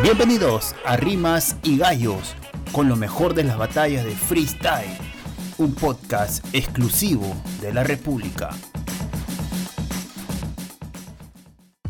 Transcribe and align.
Bienvenidos 0.00 0.74
a 0.86 0.96
Rimas 0.96 1.56
y 1.62 1.76
Gallos, 1.76 2.34
con 2.72 2.88
lo 2.88 2.96
mejor 2.96 3.34
de 3.34 3.44
las 3.44 3.58
batallas 3.58 4.04
de 4.04 4.16
freestyle, 4.16 4.96
un 5.58 5.74
podcast 5.74 6.44
exclusivo 6.54 7.36
de 7.60 7.74
la 7.74 7.84
República. 7.84 8.50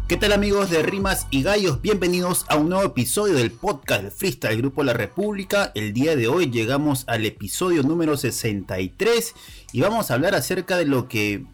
¿Qué 0.09 0.17
tal 0.17 0.33
amigos 0.33 0.69
de 0.69 0.83
Rimas 0.83 1.29
y 1.31 1.43
Gallos? 1.43 1.81
Bienvenidos 1.81 2.45
a 2.49 2.57
un 2.57 2.69
nuevo 2.69 2.85
episodio 2.85 3.35
del 3.35 3.53
podcast 3.53 4.03
de 4.03 4.11
Freestyle 4.11 4.59
Grupo 4.59 4.83
La 4.83 4.93
República. 4.93 5.71
El 5.75 5.95
día 5.95 6.17
de 6.17 6.27
hoy 6.29 6.51
llegamos 6.51 7.05
al 7.07 7.25
episodio 7.25 7.83
número 7.83 8.17
63 8.19 9.35
y 9.73 9.81
vamos 9.81 10.11
a 10.11 10.15
hablar 10.15 10.35
acerca 10.35 10.77
de 10.77 10.87
lo 10.87 11.09
que 11.09 11.45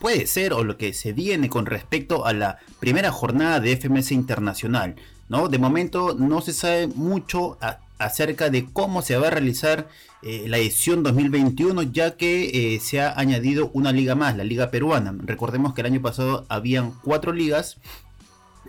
puede 0.00 0.26
ser 0.26 0.52
o 0.52 0.64
lo 0.64 0.78
que 0.78 0.94
se 0.94 1.12
viene 1.12 1.48
con 1.48 1.66
respecto 1.66 2.26
a 2.26 2.32
la 2.32 2.58
primera 2.80 3.12
jornada 3.12 3.60
de 3.60 3.76
FMS 3.76 4.10
Internacional. 4.10 4.96
¿No? 5.32 5.48
De 5.48 5.56
momento 5.56 6.14
no 6.14 6.42
se 6.42 6.52
sabe 6.52 6.88
mucho 6.88 7.56
acerca 7.98 8.50
de 8.50 8.66
cómo 8.70 9.00
se 9.00 9.16
va 9.16 9.28
a 9.28 9.30
realizar 9.30 9.88
eh, 10.20 10.44
la 10.46 10.58
edición 10.58 11.02
2021, 11.02 11.84
ya 11.84 12.18
que 12.18 12.74
eh, 12.74 12.80
se 12.80 13.00
ha 13.00 13.18
añadido 13.18 13.70
una 13.72 13.92
liga 13.92 14.14
más, 14.14 14.36
la 14.36 14.44
Liga 14.44 14.70
Peruana. 14.70 15.14
Recordemos 15.24 15.72
que 15.72 15.80
el 15.80 15.86
año 15.86 16.02
pasado 16.02 16.44
habían 16.50 16.92
cuatro 17.02 17.32
ligas 17.32 17.78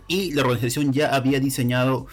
y 0.07 0.31
la 0.31 0.43
organización 0.43 0.93
ya 0.93 1.13
había 1.13 1.41
diseñado 1.41 2.07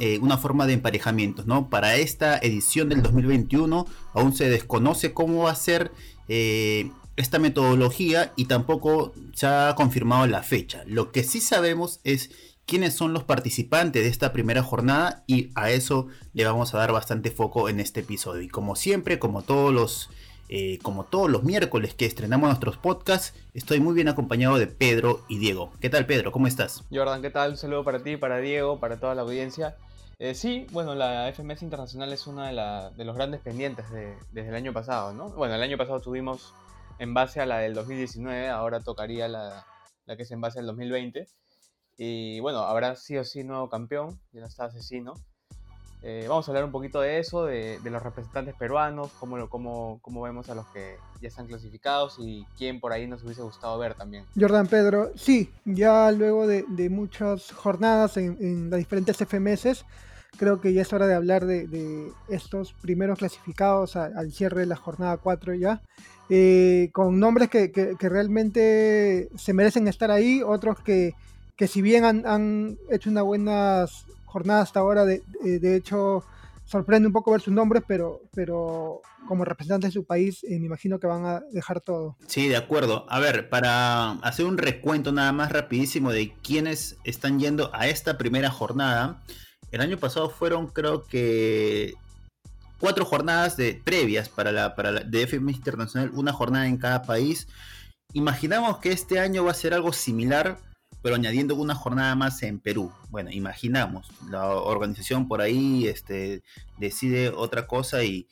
eh, 0.00 0.18
una 0.22 0.38
forma 0.38 0.66
de 0.66 0.72
emparejamiento. 0.72 1.44
¿no? 1.44 1.68
Para 1.68 1.96
esta 1.96 2.38
edición 2.38 2.88
del 2.88 3.02
2021 3.02 3.86
aún 4.14 4.34
se 4.34 4.48
desconoce 4.48 5.12
cómo 5.12 5.42
va 5.42 5.50
a 5.50 5.54
ser 5.54 5.92
esta 7.14 7.38
metodología 7.38 8.32
y 8.36 8.46
tampoco 8.46 9.12
se 9.34 9.46
ha 9.46 9.74
confirmado 9.76 10.26
la 10.26 10.42
fecha. 10.42 10.82
Lo 10.86 11.12
que 11.12 11.24
sí 11.24 11.42
sabemos 11.42 12.00
es 12.04 12.30
quiénes 12.66 12.94
son 12.94 13.12
los 13.12 13.24
participantes 13.24 14.02
de 14.02 14.08
esta 14.08 14.32
primera 14.32 14.62
jornada 14.62 15.24
y 15.26 15.50
a 15.54 15.70
eso 15.70 16.06
le 16.32 16.44
vamos 16.44 16.74
a 16.74 16.78
dar 16.78 16.92
bastante 16.92 17.30
foco 17.30 17.68
en 17.68 17.80
este 17.80 18.00
episodio. 18.00 18.42
Y 18.42 18.48
como 18.48 18.76
siempre, 18.76 19.18
como 19.18 19.42
todos 19.42 19.72
los, 19.72 20.10
eh, 20.48 20.78
como 20.82 21.04
todos 21.04 21.30
los 21.30 21.42
miércoles 21.44 21.94
que 21.94 22.06
estrenamos 22.06 22.48
nuestros 22.48 22.76
podcasts, 22.76 23.34
estoy 23.54 23.80
muy 23.80 23.94
bien 23.94 24.08
acompañado 24.08 24.58
de 24.58 24.66
Pedro 24.66 25.24
y 25.28 25.38
Diego. 25.38 25.72
¿Qué 25.80 25.90
tal 25.90 26.06
Pedro? 26.06 26.32
¿Cómo 26.32 26.46
estás? 26.46 26.84
Jordan, 26.90 27.22
¿qué 27.22 27.30
tal? 27.30 27.52
Un 27.52 27.56
saludo 27.56 27.84
para 27.84 28.02
ti, 28.02 28.16
para 28.16 28.38
Diego, 28.38 28.78
para 28.78 28.98
toda 28.98 29.14
la 29.14 29.22
audiencia. 29.22 29.76
Eh, 30.18 30.34
sí, 30.34 30.66
bueno, 30.70 30.94
la 30.94 31.32
FMS 31.32 31.62
Internacional 31.62 32.12
es 32.12 32.26
uno 32.26 32.44
de, 32.44 33.04
los 33.04 33.16
grandes 33.16 33.40
pendientes 33.40 33.86
desde 33.90 34.48
el 34.48 34.54
año 34.54 34.72
pasado, 34.72 35.12
¿no? 35.12 35.30
Bueno, 35.30 35.54
el 35.56 35.62
año 35.62 35.76
pasado 35.76 36.00
tuvimos 36.00 36.54
en 37.00 37.12
base 37.12 37.40
a 37.40 37.46
la 37.46 37.58
del 37.58 37.74
2019, 37.74 38.48
ahora 38.48 38.78
tocaría 38.78 39.26
la, 39.26 39.66
la 40.06 40.16
que 40.16 40.22
es 40.22 40.30
en 40.30 40.40
base 40.40 40.60
al 40.60 40.66
2020. 40.66 41.26
Y 41.96 42.40
bueno, 42.40 42.60
habrá 42.60 42.96
sí 42.96 43.16
o 43.16 43.24
sí 43.24 43.44
nuevo 43.44 43.68
campeón, 43.68 44.18
ya 44.32 44.40
no 44.40 44.46
está 44.46 44.66
asesino. 44.66 45.14
Eh, 46.04 46.26
vamos 46.28 46.48
a 46.48 46.50
hablar 46.50 46.64
un 46.64 46.72
poquito 46.72 47.00
de 47.00 47.20
eso, 47.20 47.44
de, 47.44 47.78
los 47.84 48.02
representantes 48.02 48.56
peruanos, 48.56 49.12
cómo, 49.20 49.48
cómo, 49.48 50.00
cómo, 50.02 50.22
vemos 50.22 50.50
a 50.50 50.56
los 50.56 50.66
que 50.68 50.96
ya 51.20 51.28
están 51.28 51.46
clasificados 51.46 52.16
y 52.18 52.44
quién 52.58 52.80
por 52.80 52.92
ahí 52.92 53.06
nos 53.06 53.22
hubiese 53.22 53.42
gustado 53.42 53.78
ver 53.78 53.94
también. 53.94 54.24
Jordan 54.38 54.66
Pedro, 54.66 55.12
sí, 55.14 55.52
ya 55.64 56.10
luego 56.10 56.48
de, 56.48 56.64
de 56.66 56.90
muchas 56.90 57.52
jornadas 57.52 58.16
en, 58.16 58.36
en, 58.40 58.68
las 58.68 58.78
diferentes 58.78 59.16
FMS, 59.16 59.84
creo 60.36 60.60
que 60.60 60.72
ya 60.72 60.82
es 60.82 60.92
hora 60.92 61.06
de 61.06 61.14
hablar 61.14 61.46
de, 61.46 61.68
de 61.68 62.10
estos 62.28 62.72
primeros 62.72 63.20
clasificados 63.20 63.94
al 63.94 64.32
cierre 64.32 64.62
de 64.62 64.66
la 64.66 64.76
jornada 64.76 65.18
4 65.18 65.54
ya. 65.54 65.82
Eh, 66.28 66.90
con 66.92 67.20
nombres 67.20 67.48
que, 67.48 67.70
que, 67.70 67.94
que 67.96 68.08
realmente 68.08 69.28
se 69.36 69.52
merecen 69.52 69.86
estar 69.86 70.10
ahí, 70.10 70.42
otros 70.42 70.80
que 70.80 71.14
que 71.56 71.68
si 71.68 71.82
bien 71.82 72.04
han, 72.04 72.78
hecho 72.90 73.10
una 73.10 73.22
buena 73.22 73.86
jornada 74.24 74.62
hasta 74.62 74.80
ahora, 74.80 75.04
de, 75.04 75.22
de, 75.42 75.76
hecho 75.76 76.24
sorprende 76.64 77.06
un 77.06 77.12
poco 77.12 77.32
ver 77.32 77.40
sus 77.40 77.52
nombres, 77.52 77.82
pero, 77.86 78.22
pero 78.34 79.02
como 79.28 79.44
representantes 79.44 79.90
de 79.90 80.00
su 80.00 80.04
país, 80.04 80.42
eh, 80.44 80.58
me 80.58 80.66
imagino 80.66 80.98
que 80.98 81.06
van 81.06 81.26
a 81.26 81.40
dejar 81.52 81.80
todo. 81.80 82.16
Sí, 82.26 82.48
de 82.48 82.56
acuerdo. 82.56 83.04
A 83.08 83.20
ver, 83.20 83.48
para 83.48 84.12
hacer 84.22 84.46
un 84.46 84.58
recuento 84.58 85.12
nada 85.12 85.32
más 85.32 85.52
rapidísimo 85.52 86.10
de 86.10 86.32
quienes 86.42 86.96
están 87.04 87.38
yendo 87.38 87.70
a 87.74 87.88
esta 87.88 88.16
primera 88.16 88.50
jornada, 88.50 89.20
el 89.70 89.80
año 89.80 89.98
pasado 89.98 90.30
fueron 90.30 90.66
creo 90.66 91.04
que 91.04 91.94
cuatro 92.78 93.04
jornadas 93.04 93.56
de 93.56 93.80
previas 93.82 94.28
para 94.28 94.50
la, 94.50 94.74
para 94.74 94.90
la 94.90 95.00
de 95.00 95.22
Internacional, 95.30 96.10
una 96.14 96.32
jornada 96.32 96.66
en 96.66 96.78
cada 96.78 97.02
país. 97.02 97.46
Imaginamos 98.12 98.78
que 98.78 98.92
este 98.92 99.20
año 99.20 99.44
va 99.44 99.52
a 99.52 99.54
ser 99.54 99.72
algo 99.72 99.92
similar 99.92 100.58
pero 101.02 101.16
añadiendo 101.16 101.56
una 101.56 101.74
jornada 101.74 102.14
más 102.14 102.42
en 102.42 102.60
Perú. 102.60 102.92
Bueno, 103.10 103.30
imaginamos, 103.30 104.08
la 104.30 104.46
organización 104.48 105.26
por 105.26 105.40
ahí 105.40 105.86
este, 105.88 106.42
decide 106.78 107.30
otra 107.30 107.66
cosa 107.66 108.04
y, 108.04 108.28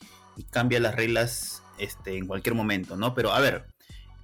cambia 0.51 0.81
las 0.81 0.95
reglas 0.95 1.63
este, 1.77 2.17
en 2.17 2.27
cualquier 2.27 2.55
momento, 2.55 2.97
¿no? 2.97 3.15
Pero 3.15 3.31
a 3.33 3.41
ver, 3.41 3.67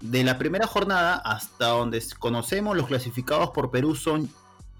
de 0.01 0.25
la 0.25 0.39
primera 0.39 0.67
jornada 0.67 1.17
hasta 1.17 1.67
donde 1.67 2.03
conocemos 2.19 2.75
los 2.75 2.87
clasificados 2.87 3.51
por 3.51 3.71
Perú 3.71 3.95
son, 3.95 4.31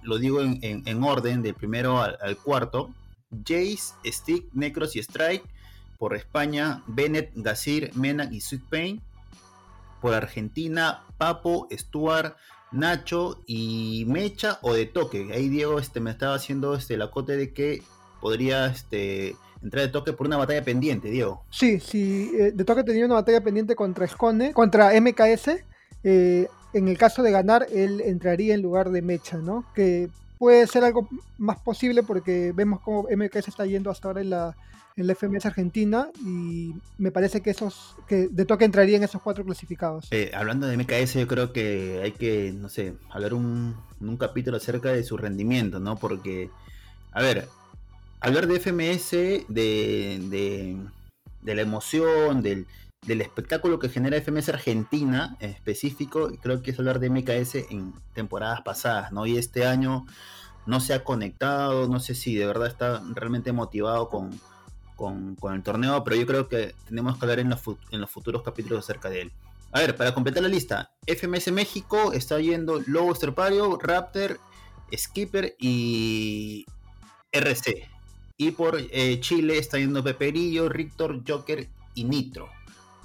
lo 0.03 0.17
digo 0.17 0.41
en, 0.41 1.03
orden, 1.03 1.43
del 1.43 1.53
primero 1.53 2.01
al, 2.01 2.39
cuarto, 2.39 2.89
Jace, 3.45 3.93
Stick, 4.07 4.47
Necros 4.55 4.97
y 4.97 5.01
Strike. 5.01 5.45
Por 5.99 6.15
España, 6.15 6.83
Bennett, 6.87 7.33
Gazir, 7.35 7.91
Mena 7.95 8.29
y 8.31 8.41
Sweet 8.41 8.63
Pain. 8.71 9.03
Por 10.01 10.15
Argentina, 10.15 11.05
Papo, 11.19 11.69
Stuart, 11.71 12.37
Nacho 12.73 13.43
y 13.47 14.05
Mecha 14.09 14.59
o 14.63 14.75
de 14.75 14.87
toque. 14.87 15.29
Ahí 15.33 15.49
Diego 15.49 15.79
este, 15.79 16.01
me 16.01 16.11
estaba 16.11 16.35
haciendo 16.35 16.75
este, 16.75 16.97
la 16.97 17.11
de 17.27 17.53
que 17.53 17.83
podría 18.21 18.67
este, 18.67 19.37
entrar 19.63 19.87
de 19.87 19.93
toque 19.93 20.13
por 20.13 20.27
una 20.27 20.37
batalla 20.37 20.63
pendiente, 20.65 21.09
Diego. 21.09 21.45
Sí, 21.51 21.81
sí, 21.81 22.33
eh, 22.39 22.53
de 22.53 22.65
toque 22.65 22.85
tenía 22.85 23.07
una 23.07 23.15
batalla 23.15 23.41
pendiente 23.41 23.75
contra 23.75 24.05
Escone, 24.05 24.53
contra 24.53 24.93
MKS. 25.01 25.65
Eh, 26.05 26.49
en 26.73 26.89
el 26.89 26.99
caso 26.99 27.23
de 27.23 27.31
ganar, 27.31 27.67
él 27.73 28.01
entraría 28.01 28.55
en 28.55 28.63
lugar 28.63 28.91
de 28.91 29.03
Mecha, 29.03 29.39
¿no? 29.39 29.65
Que 29.75 30.09
puede 30.39 30.67
ser 30.67 30.85
algo 30.85 31.09
más 31.39 31.59
posible 31.61 32.03
porque 32.03 32.53
vemos 32.55 32.81
cómo 32.81 33.07
MKS 33.11 33.49
está 33.49 33.67
yendo 33.67 33.91
hasta 33.91 34.09
ahora 34.09 34.21
en 34.21 34.31
la, 34.31 34.57
en 34.97 35.07
la 35.07 35.15
FMS 35.15 35.47
Argentina 35.47 36.09
y 36.25 36.75
me 36.99 37.11
parece 37.11 37.43
que 37.43 37.51
esos 37.51 37.97
que 38.09 38.29
de 38.29 38.45
toque 38.45 38.65
entrarían 38.65 39.03
esos 39.03 39.21
cuatro 39.23 39.45
clasificados. 39.45 40.09
Eh, 40.11 40.31
hablando 40.35 40.67
de 40.67 40.77
MKS, 40.77 41.15
yo 41.15 41.27
creo 41.27 41.53
que 41.53 42.01
hay 42.03 42.13
que, 42.13 42.53
no 42.53 42.69
sé, 42.69 42.95
hablar 43.11 43.35
un, 43.35 43.77
un 44.01 44.17
capítulo 44.17 44.57
acerca 44.57 44.91
de 44.91 45.05
su 45.05 45.17
rendimiento, 45.17 45.81
¿no? 45.81 45.97
Porque, 45.97 46.51
a 47.13 47.21
ver, 47.21 47.49
hablar 48.21 48.47
de 48.47 48.59
FMS, 48.59 49.11
de, 49.49 50.79
de, 51.43 51.55
la 51.55 51.63
emoción, 51.63 52.43
del, 52.43 52.67
del 53.07 53.21
espectáculo 53.21 53.79
que 53.79 53.89
genera 53.89 54.21
FMS 54.21 54.49
Argentina 54.49 55.37
en 55.41 55.51
específico, 55.51 56.31
creo 56.43 56.63
que 56.63 56.73
es 56.73 56.79
hablar 56.79 56.99
de 57.01 57.11
MKS 57.11 57.71
en 57.71 57.95
temporadas 58.13 58.63
pasadas, 58.63 59.13
¿no? 59.13 59.27
Y 59.27 59.37
este 59.37 59.67
año 59.67 60.07
no 60.67 60.81
se 60.81 60.95
ha 60.95 61.05
conectado, 61.05 61.89
no 61.89 62.01
sé 62.01 62.15
si 62.15 62.35
de 62.35 62.47
verdad 62.47 62.67
está 62.67 63.03
realmente 63.15 63.53
motivado 63.53 64.09
con 64.09 64.39
con, 64.97 65.37
el 65.53 65.63
torneo, 65.63 66.03
pero 66.03 66.17
yo 66.17 66.27
creo 66.27 66.49
que 66.49 66.75
tenemos 66.89 67.17
que 67.17 67.25
hablar 67.25 67.39
en 67.39 67.51
los, 67.51 67.61
futuros 68.11 68.43
capítulos 68.43 68.81
acerca 68.81 69.11
de 69.11 69.23
él. 69.23 69.33
A 69.73 69.81
ver, 69.81 69.95
para 69.95 70.15
completar 70.15 70.43
la 70.43 70.49
lista, 70.49 70.91
FMS 71.07 71.53
México 71.53 72.13
está 72.13 72.41
yendo 72.41 72.83
Lobo 72.87 73.13
Esterpario, 73.13 73.79
Raptor, 73.79 74.41
Skipper 74.95 75.55
y 75.61 76.65
RC. 77.31 77.89
Y 78.39 78.53
por 78.53 78.79
eh, 78.79 79.21
Chile 79.21 79.59
está 79.59 79.79
yendo 79.79 80.03
Peperillo, 80.03 80.69
Rictor, 80.69 81.23
Joker 81.27 81.69
y 81.95 82.05
Nitro. 82.05 82.49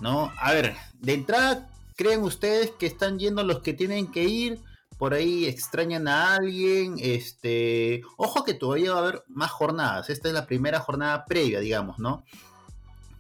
¿No? 0.01 0.33
A 0.37 0.51
ver, 0.51 0.75
de 0.99 1.13
entrada, 1.13 1.69
¿creen 1.95 2.23
ustedes 2.23 2.71
que 2.71 2.87
están 2.87 3.19
yendo 3.19 3.43
los 3.43 3.59
que 3.59 3.73
tienen 3.73 4.11
que 4.11 4.23
ir? 4.23 4.59
por 5.01 5.15
ahí 5.15 5.47
extrañan 5.47 6.07
a 6.07 6.35
alguien, 6.35 6.97
este, 6.99 8.03
ojo 8.17 8.43
que 8.43 8.53
todavía 8.53 8.91
va 8.91 8.99
a 8.99 9.01
haber 9.01 9.23
más 9.29 9.49
jornadas, 9.49 10.11
esta 10.11 10.27
es 10.27 10.33
la 10.35 10.45
primera 10.45 10.79
jornada 10.79 11.25
previa, 11.25 11.59
digamos, 11.59 11.97
¿no? 11.97 12.23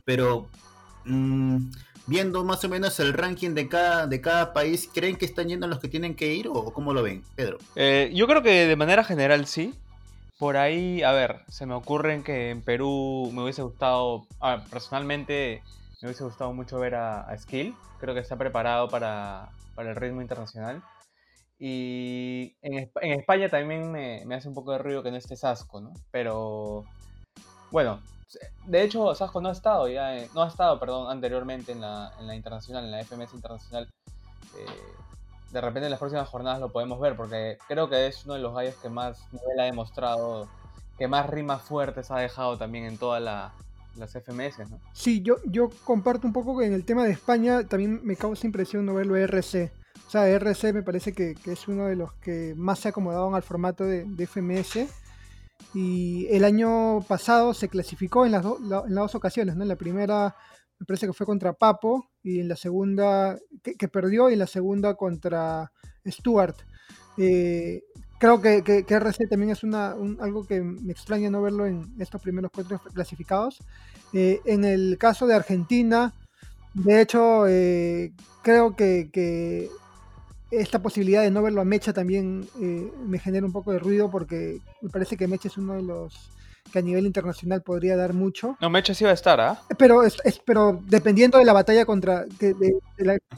Pero 0.05 0.45
mm, 1.05 1.71
viendo 2.05 2.43
más 2.43 2.63
o 2.63 2.69
menos 2.69 2.99
el 2.99 3.13
ranking 3.13 3.55
de 3.55 3.67
cada, 3.67 4.05
de 4.05 4.21
cada 4.21 4.53
país, 4.53 4.87
¿creen 4.93 5.15
que 5.15 5.25
están 5.25 5.49
yendo 5.49 5.65
los 5.65 5.79
que 5.79 5.87
tienen 5.87 6.13
que 6.13 6.31
ir 6.35 6.49
o 6.49 6.71
cómo 6.71 6.93
lo 6.93 7.01
ven, 7.01 7.23
Pedro? 7.35 7.57
Eh, 7.75 8.11
yo 8.13 8.27
creo 8.27 8.43
que 8.43 8.67
de 8.67 8.75
manera 8.75 9.03
general 9.03 9.47
sí. 9.47 9.73
Por 10.37 10.57
ahí, 10.57 11.01
a 11.01 11.11
ver, 11.13 11.41
se 11.49 11.65
me 11.65 11.73
ocurren 11.73 12.21
que 12.21 12.51
en 12.51 12.61
Perú 12.61 13.31
me 13.33 13.41
hubiese 13.41 13.63
gustado, 13.63 14.27
personalmente 14.69 15.63
me 16.01 16.09
hubiese 16.09 16.23
gustado 16.23 16.53
mucho 16.53 16.79
ver 16.79 16.95
a, 16.95 17.21
a 17.21 17.37
Skill, 17.37 17.75
creo 17.99 18.13
que 18.13 18.21
está 18.21 18.35
preparado 18.35 18.89
para, 18.89 19.49
para 19.75 19.91
el 19.91 19.95
ritmo 19.95 20.21
internacional. 20.21 20.81
Y 21.63 22.57
en, 22.63 22.89
España 23.19 23.47
también 23.47 23.91
me, 23.91 24.23
hace 24.33 24.47
un 24.47 24.55
poco 24.55 24.71
de 24.71 24.79
ruido 24.79 25.03
que 25.03 25.11
no 25.11 25.17
esté 25.17 25.35
Sasco, 25.35 25.79
¿no? 25.79 25.93
Pero 26.09 26.85
bueno, 27.69 28.01
de 28.65 28.81
hecho 28.81 29.13
Sasco 29.13 29.41
no 29.41 29.49
ha 29.49 29.51
estado 29.51 29.87
ya, 29.87 30.17
eh, 30.17 30.27
no 30.33 30.41
ha 30.41 30.47
estado, 30.47 30.79
perdón, 30.79 31.11
anteriormente 31.11 31.71
en 31.71 31.81
la, 31.81 32.13
en 32.19 32.25
la 32.25 32.35
internacional, 32.35 32.85
en 32.85 32.91
la 32.91 33.03
FMS 33.03 33.35
internacional. 33.35 33.87
Eh, 34.57 34.65
de 35.51 35.61
repente 35.61 35.85
en 35.85 35.91
las 35.91 35.99
próximas 35.99 36.27
jornadas 36.29 36.59
lo 36.59 36.69
podemos 36.69 36.99
ver 36.99 37.15
porque 37.15 37.59
creo 37.67 37.89
que 37.89 38.07
es 38.07 38.25
uno 38.25 38.33
de 38.33 38.39
los 38.39 38.55
gallos 38.55 38.75
que 38.77 38.89
más 38.89 39.31
nivel 39.31 39.59
ha 39.59 39.65
demostrado 39.65 40.47
que 40.97 41.07
más 41.07 41.29
rimas 41.29 41.61
fuertes 41.61 42.09
ha 42.09 42.17
dejado 42.17 42.57
también 42.57 42.85
en 42.85 42.97
todas 42.97 43.21
las 43.97 44.11
FMS, 44.11 44.69
¿no? 44.69 44.79
Sí, 44.93 45.21
yo, 45.21 45.37
yo 45.45 45.69
comparto 45.83 46.27
un 46.27 46.33
poco 46.33 46.57
que 46.57 46.65
en 46.65 46.73
el 46.73 46.85
tema 46.85 47.03
de 47.03 47.11
España 47.11 47.67
también 47.67 47.99
me 48.03 48.15
causa 48.15 48.47
impresión 48.47 48.85
no 48.85 48.93
verlo 48.93 49.15
RC. 49.15 49.71
O 50.07 50.09
sea, 50.11 50.27
RC 50.27 50.73
me 50.73 50.83
parece 50.83 51.13
que, 51.13 51.35
es 51.45 51.67
uno 51.67 51.85
de 51.85 51.95
los 51.95 52.13
que 52.13 52.53
más 52.57 52.79
se 52.79 52.89
acomodaban 52.89 53.35
al 53.35 53.43
formato 53.43 53.85
de, 53.85 54.27
FMS. 54.27 54.87
Y 55.73 56.27
el 56.29 56.43
año 56.43 57.01
pasado 57.07 57.53
se 57.53 57.69
clasificó 57.69 58.25
en 58.25 58.33
las, 58.33 58.43
en 58.45 58.69
las 58.69 59.03
dos 59.03 59.15
ocasiones, 59.15 59.55
¿no? 59.55 59.63
En 59.63 59.69
la 59.69 59.75
primera 59.75 60.35
me 60.81 60.85
parece 60.85 61.05
que 61.05 61.13
fue 61.13 61.27
contra 61.27 61.53
Papo, 61.53 62.09
y 62.23 62.39
en 62.39 62.47
la 62.47 62.55
segunda, 62.55 63.37
que, 63.61 63.87
perdió, 63.87 64.31
y 64.31 64.33
en 64.33 64.39
la 64.39 64.47
segunda 64.47 64.95
contra 64.95 65.71
Stuart. 66.07 66.55
Eh, 67.17 67.83
creo 68.21 68.39
que, 68.39 68.63
que, 68.63 68.85
RC 68.87 69.27
también 69.27 69.49
es 69.49 69.63
una, 69.63 69.95
algo 70.19 70.45
que 70.45 70.61
me 70.61 70.91
extraña 70.91 71.31
no 71.31 71.41
verlo 71.41 71.65
en 71.65 71.91
estos 71.97 72.21
primeros 72.21 72.51
cuatro 72.53 72.79
clasificados. 72.93 73.57
Eh, 74.13 74.39
en 74.45 74.63
el 74.63 74.99
caso 74.99 75.25
de 75.25 75.33
Argentina, 75.33 76.13
de 76.75 77.01
hecho, 77.01 77.47
eh, 77.47 78.13
creo 78.43 78.75
que, 78.75 79.69
esta 80.51 80.79
posibilidad 80.83 81.23
de 81.23 81.31
no 81.31 81.41
verlo 81.41 81.61
a 81.61 81.65
Mecha 81.65 81.93
también 81.93 82.45
me 83.07 83.19
genera 83.19 83.45
un 83.45 83.53
poco 83.53 83.71
de 83.71 83.79
ruido 83.79 84.11
porque 84.11 84.59
me 84.81 84.89
parece 84.89 85.15
que 85.15 85.25
Mecha 85.25 85.47
es 85.47 85.57
uno 85.57 85.75
de 85.75 85.81
los 85.81 86.29
que 86.73 86.79
a 86.79 86.81
nivel 86.81 87.05
internacional 87.05 87.61
podría 87.63 87.95
dar 87.95 88.13
mucho. 88.13 88.57
No, 88.59 88.69
Mecha 88.69 88.93
sí 88.93 89.05
va 89.05 89.11
a 89.11 89.13
estar, 89.13 89.39
¿ah? 89.39 89.61
Pero, 89.77 90.03
es, 90.03 90.19
pero 90.45 90.79
dependiendo 90.87 91.37
de 91.37 91.45
la 91.45 91.53
batalla 91.53 91.85
contra... 91.85 92.25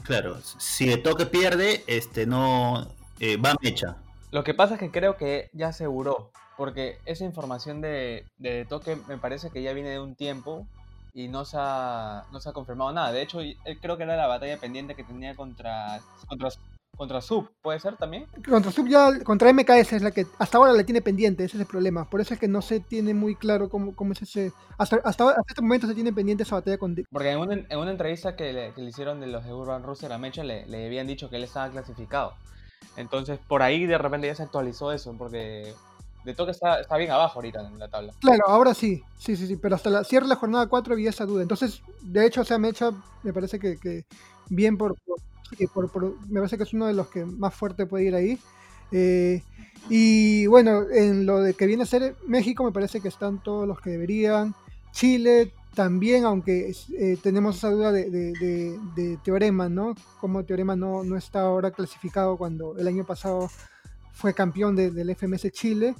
Claro, 0.02 0.40
si 0.58 0.86
de 0.86 0.96
toque 0.96 1.24
pierde, 1.24 1.84
este 1.86 2.26
no 2.26 2.88
eh, 3.20 3.36
va 3.36 3.54
Mecha. 3.62 3.96
Lo 4.34 4.42
que 4.42 4.52
pasa 4.52 4.74
es 4.74 4.80
que 4.80 4.90
creo 4.90 5.16
que 5.16 5.48
ya 5.52 5.68
aseguró, 5.68 6.32
porque 6.56 6.98
esa 7.06 7.24
información 7.24 7.80
de, 7.80 8.24
de 8.36 8.64
toque 8.64 8.98
me 9.06 9.16
parece 9.16 9.48
que 9.50 9.62
ya 9.62 9.72
viene 9.72 9.90
de 9.90 10.00
un 10.00 10.16
tiempo 10.16 10.66
y 11.12 11.28
no 11.28 11.44
se 11.44 11.56
ha, 11.60 12.24
no 12.32 12.40
se 12.40 12.48
ha 12.48 12.52
confirmado 12.52 12.90
nada. 12.90 13.12
De 13.12 13.22
hecho, 13.22 13.38
creo 13.80 13.96
que 13.96 14.02
era 14.02 14.16
la 14.16 14.26
batalla 14.26 14.58
pendiente 14.58 14.96
que 14.96 15.04
tenía 15.04 15.36
contra, 15.36 16.00
contra 16.26 16.48
contra 16.96 17.20
Sub, 17.20 17.48
¿puede 17.62 17.78
ser 17.78 17.96
también? 17.96 18.26
Contra 18.48 18.72
Sub 18.72 18.88
ya, 18.88 19.22
contra 19.22 19.52
MKS 19.52 19.92
es 19.92 20.02
la 20.02 20.10
que 20.10 20.26
hasta 20.40 20.58
ahora 20.58 20.72
le 20.72 20.82
tiene 20.82 21.00
pendiente, 21.00 21.44
ese 21.44 21.56
es 21.56 21.60
el 21.60 21.68
problema. 21.68 22.10
Por 22.10 22.20
eso 22.20 22.34
es 22.34 22.40
que 22.40 22.48
no 22.48 22.60
se 22.60 22.80
tiene 22.80 23.14
muy 23.14 23.36
claro 23.36 23.68
cómo, 23.68 23.94
cómo 23.94 24.14
es 24.14 24.22
ese... 24.22 24.52
Hasta, 24.78 24.96
hasta, 25.04 25.36
este 25.46 25.62
momento 25.62 25.86
se 25.86 25.94
tiene 25.94 26.12
pendiente 26.12 26.42
esa 26.42 26.56
batalla 26.56 26.78
con... 26.78 26.96
Porque 27.08 27.30
en 27.30 27.38
una, 27.38 27.54
en 27.54 27.78
una 27.78 27.92
entrevista 27.92 28.34
que 28.34 28.52
le, 28.52 28.72
que 28.72 28.82
le, 28.82 28.90
hicieron 28.90 29.20
de 29.20 29.28
los 29.28 29.44
de 29.44 29.52
Urban 29.52 29.84
Rooster 29.84 30.12
a 30.12 30.18
Mecha 30.18 30.42
le, 30.42 30.66
le 30.66 30.86
habían 30.86 31.06
dicho 31.06 31.30
que 31.30 31.36
él 31.36 31.44
estaba 31.44 31.70
clasificado. 31.70 32.34
Entonces 32.96 33.38
por 33.46 33.62
ahí 33.62 33.86
de 33.86 33.98
repente 33.98 34.26
ya 34.26 34.34
se 34.34 34.42
actualizó 34.42 34.92
eso, 34.92 35.14
porque 35.16 35.74
de 36.24 36.34
toque 36.34 36.52
está, 36.52 36.80
está, 36.80 36.96
bien 36.96 37.10
abajo 37.10 37.38
ahorita 37.38 37.66
en 37.66 37.78
la 37.78 37.88
tabla. 37.88 38.12
Claro, 38.20 38.42
ahora 38.46 38.72
sí, 38.74 39.02
sí, 39.18 39.36
sí, 39.36 39.46
sí, 39.46 39.56
pero 39.56 39.74
hasta 39.74 39.90
la 39.90 40.04
cierre 40.04 40.26
la 40.26 40.36
jornada 40.36 40.66
4 40.66 40.94
había 40.94 41.10
esa 41.10 41.26
duda. 41.26 41.42
Entonces, 41.42 41.82
de 42.00 42.26
hecho, 42.26 42.40
o 42.40 42.44
sea, 42.44 42.58
Mecha 42.58 42.92
me 43.22 43.32
parece 43.32 43.58
que, 43.58 43.78
que 43.78 44.04
bien 44.48 44.78
por, 44.78 44.96
me 46.28 46.40
parece 46.40 46.56
que 46.56 46.62
es 46.62 46.72
uno 46.72 46.86
de 46.86 46.94
los 46.94 47.08
que 47.08 47.24
más 47.24 47.54
fuerte 47.54 47.86
puede 47.86 48.04
ir 48.04 48.14
ahí. 48.14 48.38
Eh, 48.90 49.42
y 49.90 50.46
bueno, 50.46 50.84
en 50.90 51.26
lo 51.26 51.40
de 51.40 51.54
que 51.54 51.66
viene 51.66 51.82
a 51.82 51.86
ser 51.86 52.16
México, 52.26 52.64
me 52.64 52.72
parece 52.72 53.00
que 53.00 53.08
están 53.08 53.42
todos 53.42 53.68
los 53.68 53.80
que 53.80 53.90
deberían. 53.90 54.54
Chile 54.92 55.52
también, 55.74 56.24
aunque 56.24 56.74
eh, 56.98 57.16
tenemos 57.22 57.56
esa 57.56 57.70
duda 57.70 57.92
de, 57.92 59.18
Teorema, 59.22 59.68
¿no? 59.68 59.94
Como 60.20 60.44
Teorema 60.44 60.76
no, 60.76 61.04
no 61.04 61.16
está 61.16 61.42
ahora 61.42 61.70
clasificado 61.70 62.36
cuando 62.36 62.76
el 62.78 62.86
año 62.88 63.04
pasado 63.04 63.50
fue 64.12 64.34
campeón 64.34 64.76
del 64.76 65.10
FMS 65.16 65.50
Chile. 65.52 65.94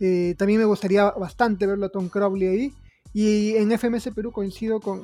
Eh, 0.00 0.34
también 0.38 0.60
me 0.60 0.66
gustaría 0.66 1.10
bastante 1.10 1.66
verlo 1.66 1.86
a 1.86 1.90
Tom 1.90 2.08
Crowley 2.08 2.48
ahí. 2.48 2.74
Y 3.12 3.56
en 3.56 3.76
FMS 3.76 4.10
Perú 4.14 4.32
coincido 4.32 4.80
con, 4.80 5.02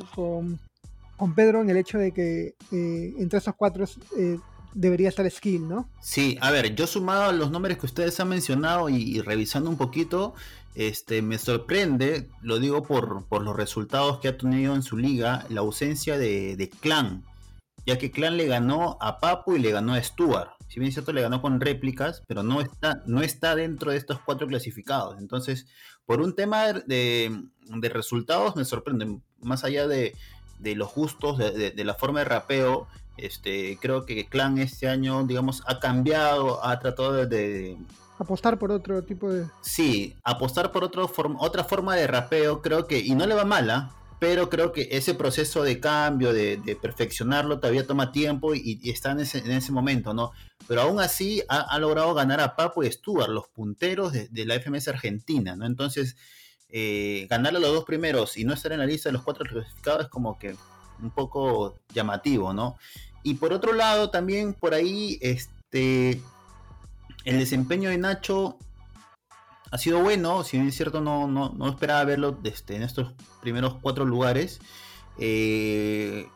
con 1.17 1.34
Pedro 1.34 1.62
en 1.62 1.70
el 1.70 1.76
hecho 1.76 1.99
de 1.99 2.12
que 2.12 2.55
eh, 2.72 3.14
entre 3.19 3.38
esos 3.38 3.55
cuatro 3.55 3.84
debería 4.76 5.08
estar 5.08 5.29
Skill, 5.29 5.67
¿no? 5.67 5.88
Sí, 6.00 6.37
a 6.40 6.50
ver, 6.50 6.75
yo 6.75 6.87
sumado 6.87 7.31
a 7.31 7.32
los 7.32 7.50
nombres 7.50 7.79
que 7.79 7.87
ustedes 7.87 8.20
han 8.20 8.29
mencionado 8.29 8.88
y, 8.90 9.20
revisando 9.22 9.70
un 9.70 9.76
poquito, 9.76 10.34
este, 10.76 11.23
me 11.23 11.38
sorprende, 11.38 12.28
lo 12.43 12.58
digo 12.58 12.82
por, 12.82 13.26
por, 13.26 13.43
los 13.43 13.56
resultados 13.56 14.20
que 14.20 14.28
ha 14.28 14.37
tenido 14.37 14.75
en 14.75 14.82
su 14.82 14.96
liga, 14.96 15.46
la 15.49 15.61
ausencia 15.61 16.19
de, 16.19 16.56
de 16.56 16.69
Clan, 16.69 17.25
ya 17.87 17.99
que 17.99 18.11
Clan 18.11 18.37
le 18.37 18.46
ganó 18.46 18.99
a 19.00 19.19
Papu 19.19 19.56
y 19.56 19.58
le 19.58 19.73
ganó 19.73 19.94
a 19.94 20.02
Stuart. 20.02 20.50
Si 20.69 20.81
bien 20.81 20.88
es 20.88 20.94
cierto, 20.94 21.12
le 21.12 21.23
ganó 21.23 21.40
con 21.40 21.61
réplicas, 21.61 22.23
pero 22.26 22.43
no 22.43 22.61
está, 22.61 23.02
no 23.06 23.23
está 23.23 23.55
dentro 23.55 23.90
de 23.90 23.96
estos 23.96 24.19
cuatro 24.20 24.46
clasificados. 24.46 25.19
Entonces, 25.19 25.67
por 26.05 26.20
un 26.20 26.34
tema 26.34 26.73
de, 26.73 27.44
de 27.69 27.88
resultados, 27.88 28.56
me 28.56 28.64
sorprende. 28.64 29.20
Más 29.40 29.64
allá 29.64 29.87
de, 29.87 30.14
de 30.58 30.75
los 30.75 30.94
gustos, 30.94 31.38
de, 31.38 31.84
la 31.84 31.94
forma 31.94 32.20
de 32.20 32.25
rapeo, 32.25 32.88
este, 33.17 33.79
creo 33.81 34.05
que 34.05 34.26
Clan 34.26 34.58
este 34.58 34.88
año, 34.88 35.25
digamos, 35.25 35.62
ha 35.67 35.79
cambiado, 35.81 36.64
ha 36.64 36.79
tratado 36.81 37.26
de... 37.26 37.76
apostar 38.18 38.58
por 38.58 38.72
otro 38.72 39.02
tipo 39.02 39.30
de... 39.30 39.46
Sí, 39.62 40.16
apostar 40.24 40.72
por 40.72 40.84
otro 40.84 41.10
otra 41.38 41.64
forma 41.64 41.96
de 41.96 42.06
rapeo, 42.06 42.62
creo 42.62 42.86
que, 42.86 42.98
y 42.98 43.14
no 43.14 43.26
le 43.26 43.34
va 43.34 43.44
mala, 43.44 43.94
pero 44.18 44.48
creo 44.48 44.72
que 44.72 44.88
ese 44.92 45.14
proceso 45.14 45.62
de 45.62 45.78
cambio, 45.78 46.32
de, 46.32 46.78
perfeccionarlo, 46.80 47.60
todavía 47.60 47.86
toma 47.86 48.12
tiempo 48.12 48.54
y, 48.54 48.80
está 48.84 49.10
en 49.10 49.20
ese, 49.20 49.38
en 49.38 49.52
ese, 49.52 49.72
momento, 49.72 50.14
¿no? 50.14 50.32
Pero 50.66 50.82
aún 50.82 51.00
así 51.00 51.42
ha, 51.48 51.78
logrado 51.78 52.14
ganar 52.14 52.40
a 52.40 52.56
Papo 52.56 52.82
y 52.82 52.90
Stuart, 52.90 53.28
los 53.28 53.48
punteros 53.48 54.12
de, 54.12 54.28
de 54.28 54.46
la 54.46 54.54
FMS 54.58 54.88
Argentina, 54.88 55.54
¿no? 55.54 55.66
Entonces 55.66 56.16
eh, 56.69 57.26
ganarle 57.30 57.58
a 57.58 57.62
los 57.62 57.72
dos 57.72 57.84
primeros 57.84 58.36
y 58.36 58.44
no 58.44 58.52
estar 58.52 58.72
en 58.72 58.80
la 58.80 58.86
lista 58.86 59.08
de 59.08 59.12
los 59.12 59.22
cuatro 59.22 59.44
clasificados 59.48 60.04
es 60.04 60.08
como 60.08 60.36
que 60.38 60.56
un 61.00 61.10
poco 61.10 61.78
llamativo, 61.94 62.52
¿no? 62.52 62.76
Y 63.22 63.34
por 63.34 63.52
otro 63.52 63.72
lado, 63.72 64.10
también 64.10 64.54
por 64.54 64.74
ahí, 64.74 65.19
este, 65.20 66.20
el 67.26 67.38
desempeño 67.38 67.90
de 67.90 67.99
Nacho 67.99 68.56
ha 69.70 69.78
sido 69.78 70.00
bueno, 70.00 70.44
si 70.44 70.56
bien 70.56 70.69
es 70.69 70.76
cierto, 70.76 71.00
no, 71.00 71.26
no, 71.26 71.69
esperaba 71.69 72.05
verlo 72.05 72.38
este, 72.44 72.76
en 72.76 72.82
estos 72.82 73.12
primeros 73.43 73.76
cuatro 73.82 74.05
lugares. 74.05 74.61
Eh, 75.19 76.28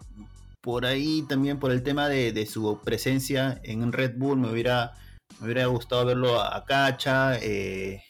por 0.61 0.85
ahí 0.85 1.23
también 1.23 1.59
por 1.59 1.71
el 1.71 1.83
tema 1.83 2.09
de, 2.09 2.45
su 2.47 2.79
presencia 2.85 3.61
en 3.63 3.93
Red 3.93 4.19
Bull, 4.19 4.37
me 4.37 4.51
hubiera, 4.51 4.93
me 5.39 5.47
hubiera 5.47 5.67
gustado 5.67 6.05
verlo 6.05 6.43
a, 6.43 6.65
Cacha. 6.65 7.39
Eh, 7.39 8.03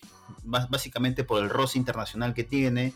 básicamente 0.43 1.23
por 1.23 1.43
el 1.43 1.51
roce 1.51 1.79
internacional 1.79 2.35
que 2.35 2.45
tiene. 2.45 2.95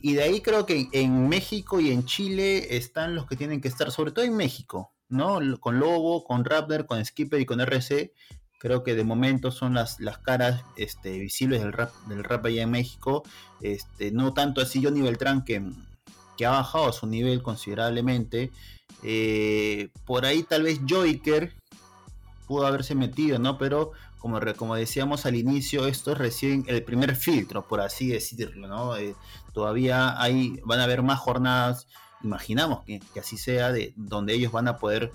Y 0.00 0.14
de 0.14 0.22
ahí 0.22 0.40
creo 0.40 0.66
que 0.66 0.88
en 0.92 1.28
México 1.28 1.80
y 1.80 1.90
en 1.90 2.04
Chile 2.04 2.76
están 2.76 3.14
los 3.14 3.26
que 3.26 3.36
tienen 3.36 3.60
que 3.60 3.68
estar, 3.68 3.90
sobre 3.90 4.12
todo 4.12 4.24
en 4.24 4.36
México, 4.36 4.92
¿no? 5.08 5.40
Con 5.60 5.80
Lobo, 5.80 6.24
con 6.24 6.44
Raptor, 6.44 6.86
con 6.86 7.04
Skipper 7.04 7.40
y 7.40 7.46
con 7.46 7.60
RC. 7.60 8.12
Creo 8.58 8.82
que 8.82 8.94
de 8.94 9.04
momento 9.04 9.50
son 9.50 9.74
las, 9.74 10.00
las 10.00 10.18
caras 10.18 10.64
este, 10.76 11.18
visibles 11.18 11.60
del 11.60 11.72
rap, 11.72 11.92
del 12.06 12.24
rap 12.24 12.46
allá 12.46 12.62
en 12.62 12.70
México. 12.70 13.22
Este, 13.60 14.10
no 14.10 14.34
tanto 14.34 14.60
así 14.60 14.82
Johnny 14.82 15.00
Beltrán 15.00 15.44
que, 15.44 15.62
que 16.36 16.46
ha 16.46 16.50
bajado 16.50 16.92
su 16.92 17.06
nivel 17.06 17.42
considerablemente. 17.42 18.50
Eh, 19.02 19.90
por 20.04 20.24
ahí 20.24 20.42
tal 20.42 20.64
vez 20.64 20.80
Joiker 20.88 21.54
pudo 22.46 22.66
haberse 22.66 22.94
metido, 22.94 23.38
¿no? 23.38 23.58
Pero 23.58 23.92
como, 24.18 24.40
como 24.56 24.74
decíamos 24.74 25.26
al 25.26 25.36
inicio, 25.36 25.86
esto 25.86 26.12
es 26.12 26.18
recién 26.18 26.64
el 26.66 26.82
primer 26.82 27.14
filtro, 27.14 27.66
por 27.66 27.80
así 27.80 28.08
decirlo, 28.08 28.66
¿no? 28.66 28.96
Eh, 28.96 29.14
todavía 29.52 30.20
hay, 30.20 30.60
van 30.64 30.80
a 30.80 30.84
haber 30.84 31.02
más 31.02 31.20
jornadas, 31.20 31.86
imaginamos 32.22 32.84
que, 32.84 33.00
así 33.20 33.36
sea, 33.36 33.70
de 33.70 33.92
donde 33.96 34.34
ellos 34.34 34.50
van 34.50 34.66
a 34.66 34.78
poder 34.78 35.12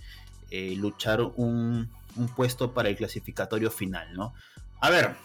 eh, 0.51 0.75
luchar 0.77 1.21
un, 1.21 1.89
puesto 2.35 2.73
para 2.73 2.89
el 2.89 2.95
clasificatorio 2.95 3.71
final, 3.71 4.13
¿no? 4.13 4.33
A 4.79 4.89
ver, 4.89 5.15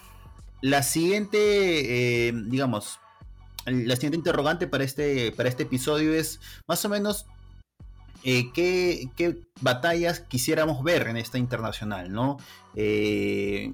la 0.61 0.83
siguiente, 0.83 2.27
eh, 2.27 2.33
digamos, 2.33 2.99
la 3.65 3.95
siguiente 3.95 4.17
interrogante 4.17 4.67
para 4.67 4.83
este, 4.83 5.31
para 5.31 5.49
este 5.49 5.63
episodio 5.63 6.13
es 6.13 6.39
más 6.67 6.83
o 6.85 6.89
menos 6.89 7.25
eh, 8.23 8.51
¿qué, 8.53 9.37
batallas 9.61 10.19
quisiéramos 10.21 10.83
ver 10.83 11.07
en 11.07 11.17
esta 11.17 11.37
internacional, 11.37 12.11
¿no? 12.11 12.37
Eh, 12.75 13.71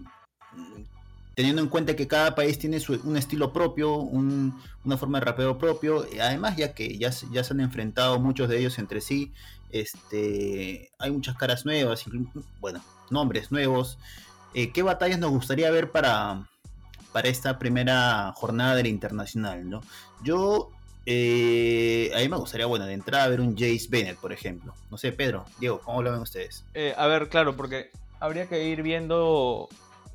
teniendo 1.36 1.62
en 1.62 1.68
cuenta 1.68 1.96
que 1.96 2.08
cada 2.08 2.36
país 2.36 2.60
tiene 2.60 2.80
un 3.04 3.18
estilo 3.18 3.52
propio, 3.52 3.96
una 3.96 4.98
forma 4.98 5.20
de 5.20 5.26
rapeo 5.26 5.58
propio, 5.58 6.06
además 6.22 6.56
ya 6.56 6.74
que 6.74 6.98
ya 6.98 7.12
se 7.12 7.54
han 7.54 7.60
enfrentado 7.60 8.20
muchos 8.20 8.48
de 8.48 8.60
ellos 8.60 8.80
entre 8.80 9.02
sí, 9.02 9.34
este, 9.76 10.90
hay 11.00 11.12
muchas 11.12 11.36
caras 11.36 11.66
nuevas, 11.66 12.06
bueno, 12.62 12.82
nombres 13.10 13.52
nuevos. 13.52 13.98
Eh, 14.54 14.72
¿Qué 14.72 14.84
batallas 14.84 15.20
nos 15.20 15.32
gustaría 15.32 15.70
ver 15.70 15.92
para, 15.92 16.48
para 17.12 17.28
esta 17.28 17.60
primera 17.60 18.32
jornada 18.36 18.76
de 18.76 18.84
la 18.84 18.90
internacional? 18.90 19.70
¿no? 19.70 19.82
Yo 20.24 20.72
eh, 21.06 22.10
a 22.16 22.20
mí 22.20 22.30
me 22.30 22.38
gustaría, 22.38 22.66
bueno, 22.66 22.86
de 22.86 22.94
entrada 22.94 23.28
ver 23.28 23.42
un 23.42 23.54
Jace 23.54 23.88
Bennett, 23.90 24.18
por 24.18 24.32
ejemplo. 24.32 24.74
No 24.90 24.98
sé, 24.98 25.12
Pedro, 25.12 25.46
Diego, 25.60 25.82
¿cómo 25.84 26.02
lo 26.02 26.12
ven 26.12 26.22
ustedes? 26.22 26.64
Eh, 26.74 26.94
a 26.98 27.08
ver, 27.08 27.28
claro, 27.28 27.58
porque 27.58 27.92
habría 28.22 28.48
que 28.48 28.64
ir 28.64 28.82
viendo 28.82 29.68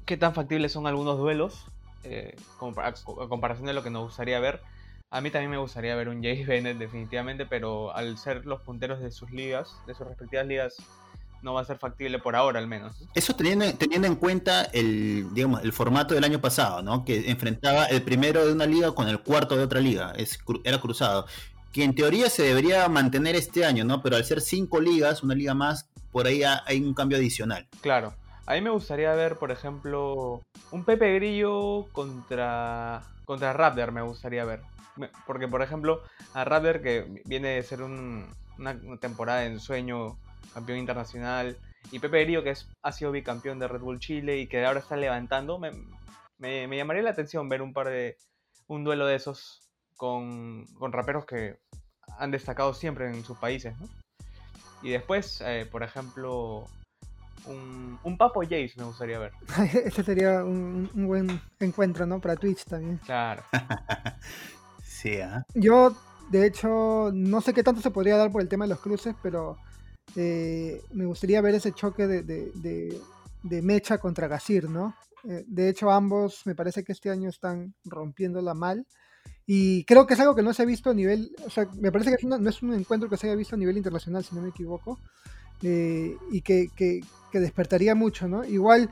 qué 0.07 0.17
tan 0.17 0.33
factibles 0.33 0.73
son 0.73 0.87
algunos 0.87 1.19
duelos. 1.19 1.67
a, 2.03 3.29
comparación 3.29 3.67
de 3.67 3.75
lo 3.75 3.83
que 3.83 3.91
nos 3.91 4.05
gustaría 4.05 4.41
ver, 4.41 4.63
a 5.11 5.21
mí 5.21 5.31
también 5.31 5.51
me 5.51 5.59
gustaría 5.59 5.95
ver 5.97 6.09
un 6.09 6.23
James 6.23 6.47
Bennett 6.47 6.79
definitivamente, 6.79 7.47
pero 7.47 7.95
al 7.95 8.17
ser 8.19 8.47
los 8.47 8.61
punteros 8.61 9.01
de 9.01 9.11
sus 9.11 9.31
ligas, 9.31 9.75
de 9.87 9.95
sus 9.95 10.07
respectivas 10.07 10.47
ligas, 10.47 10.77
no 11.43 11.55
va 11.55 11.63
a 11.63 11.65
ser 11.65 11.79
factible 11.79 12.19
por 12.19 12.37
ahora 12.37 12.59
al 12.59 12.67
menos. 12.67 12.95
Eso 13.15 13.35
teniendo, 13.35 13.73
teniendo 13.75 14.07
en 14.07 14.17
cuenta 14.17 14.65
el, 14.65 15.33
digamos, 15.33 15.63
el 15.63 15.73
formato 15.73 16.15
del 16.15 16.25
año 16.25 16.41
pasado, 16.41 16.83
¿no? 16.83 17.05
Que 17.05 17.31
enfrentaba 17.31 17.87
el 17.87 18.03
primero 18.03 18.47
de 18.47 18.53
una 18.53 18.67
liga 18.67 18.93
con 18.93 19.09
el 19.09 19.21
cuarto 19.21 19.57
de 19.57 19.65
otra 19.65 19.81
liga, 19.81 20.13
es, 20.17 20.39
era 20.65 20.79
cruzado. 20.79 21.27
Que 21.73 21.85
en 21.85 21.95
teoría 21.95 22.29
se 22.29 22.43
debería 22.43 22.87
mantener 22.89 23.37
este 23.37 23.65
año, 23.65 23.85
¿no? 23.85 24.03
Pero 24.03 24.17
al 24.17 24.25
ser 24.25 24.41
cinco 24.41 24.81
ligas, 24.81 25.23
una 25.23 25.35
liga 25.35 25.55
más, 25.55 25.89
por 26.13 26.27
ahí 26.27 26.43
hay 26.43 26.81
un 26.81 26.95
cambio 26.95 27.17
adicional. 27.17 27.67
Claro. 27.81 28.15
A 28.47 28.55
mí 28.55 28.61
me 28.61 28.71
gustaría 28.71 29.15
ver, 29.15 29.37
por 29.37 29.51
ejemplo, 29.51 30.43
un 30.73 30.85
Pepe 30.85 31.15
Grillo 31.15 31.87
contra, 31.93 33.03
contra 33.25 33.53
Raptor, 33.53 33.93
me 33.93 34.03
gustaría 34.03 34.45
ver. 34.45 34.61
Porque, 35.27 35.49
por 35.49 35.63
ejemplo, 35.63 36.03
a 36.35 36.45
Raptor, 36.45 36.83
que 36.83 37.23
viene 37.25 37.49
de 37.49 37.63
ser 37.63 37.83
una, 37.83 38.29
temporada 39.01 39.45
en 39.47 39.61
sueño, 39.61 40.19
campeón 40.55 40.79
internacional, 40.79 41.57
y 41.93 41.99
Pepe 41.99 42.25
Grillo, 42.25 42.43
que 42.43 42.51
es, 42.51 42.69
ha 42.83 42.93
sido 42.93 43.13
bicampeón 43.13 43.59
de 43.59 43.69
Red 43.69 43.81
Bull 43.81 44.01
Chile 44.01 44.39
y 44.39 44.47
que 44.47 44.65
ahora 44.65 44.81
está 44.81 44.97
levantando, 44.97 45.59
me, 45.59 45.73
me, 46.39 46.77
llamaría 46.77 47.03
la 47.03 47.11
atención 47.11 47.49
ver 47.49 47.63
un 47.63 47.73
par 47.73 47.89
de. 47.89 48.17
un 48.67 48.85
duelo 48.85 49.07
de 49.07 49.17
esos 49.17 49.71
con, 49.97 50.67
con 50.79 50.93
raperos 50.93 51.25
que 51.27 51.59
han 52.19 52.31
destacado 52.31 52.75
siempre 52.75 53.09
en 53.09 53.25
sus 53.25 53.39
países, 53.39 53.79
¿no? 53.79 53.89
Y 54.83 54.91
después, 54.91 55.43
eh, 55.45 55.69
por 55.71 55.83
ejemplo, 55.83 56.67
un, 57.47 58.17
Papo 58.19 58.43
Jace 58.43 58.73
me 58.77 58.85
gustaría 58.85 59.19
ver. 59.19 59.33
Ese 59.85 60.03
sería 60.03 60.45
un, 60.45 60.91
buen 60.95 61.41
encuentro, 61.59 62.07
¿no? 62.07 62.21
Para 62.21 62.37
Twitch 62.37 62.65
también. 62.65 62.99
Claro. 62.99 63.43
¿ah? 65.23 65.45
Yo, 65.55 65.97
de 66.31 66.47
hecho, 66.47 67.11
no 67.13 67.41
sé 67.41 67.53
qué 67.53 67.63
tanto 67.63 67.81
se 67.81 67.91
podría 67.91 68.17
dar 68.17 68.31
por 68.31 68.43
el 68.43 68.49
tema 68.49 68.65
de 68.65 68.71
los 68.71 68.81
cruces, 68.81 69.15
pero 69.23 69.57
eh, 70.17 70.83
me 70.93 71.07
gustaría 71.07 71.41
ver 71.41 71.55
ese 71.55 71.73
choque 71.73 72.07
de, 72.07 73.01
Mecha 73.63 73.99
contra 73.99 74.29
Gasir, 74.29 74.69
¿no? 74.69 74.95
Eh, 75.25 75.45
de 75.47 75.69
hecho, 75.69 75.91
ambos 75.91 76.43
me 76.47 76.55
parece 76.55 76.85
que 76.85 76.93
este 76.93 77.11
año 77.11 77.29
están 77.29 77.75
rompiéndola 77.85 78.55
mal. 78.55 78.87
Y 79.47 79.85
creo 79.85 80.07
que 80.07 80.15
es 80.15 80.21
algo 80.21 80.37
que 80.37 80.43
no 80.43 80.55
se 80.55 80.63
ha 80.63 80.67
visto 80.67 80.91
a 80.91 80.95
nivel, 80.95 81.33
o 81.45 81.51
sea, 81.51 81.67
me 81.81 81.91
parece 81.91 82.17
que 82.17 82.27
no 82.27 82.49
es 82.49 82.63
un 82.63 82.73
encuentro 82.73 83.09
que 83.09 83.17
se 83.17 83.27
haya 83.27 83.35
visto 83.35 83.57
a 83.57 83.59
nivel 83.59 83.77
internacional, 83.77 84.25
si 84.25 84.35
no 84.35 84.43
me 84.43 84.51
equivoco. 84.51 84.99
Eh, 85.63 86.17
y 86.31 86.41
que, 86.41 86.71
despertaría 87.33 87.95
mucho, 87.95 88.29
¿no? 88.29 88.45
Igual 88.45 88.91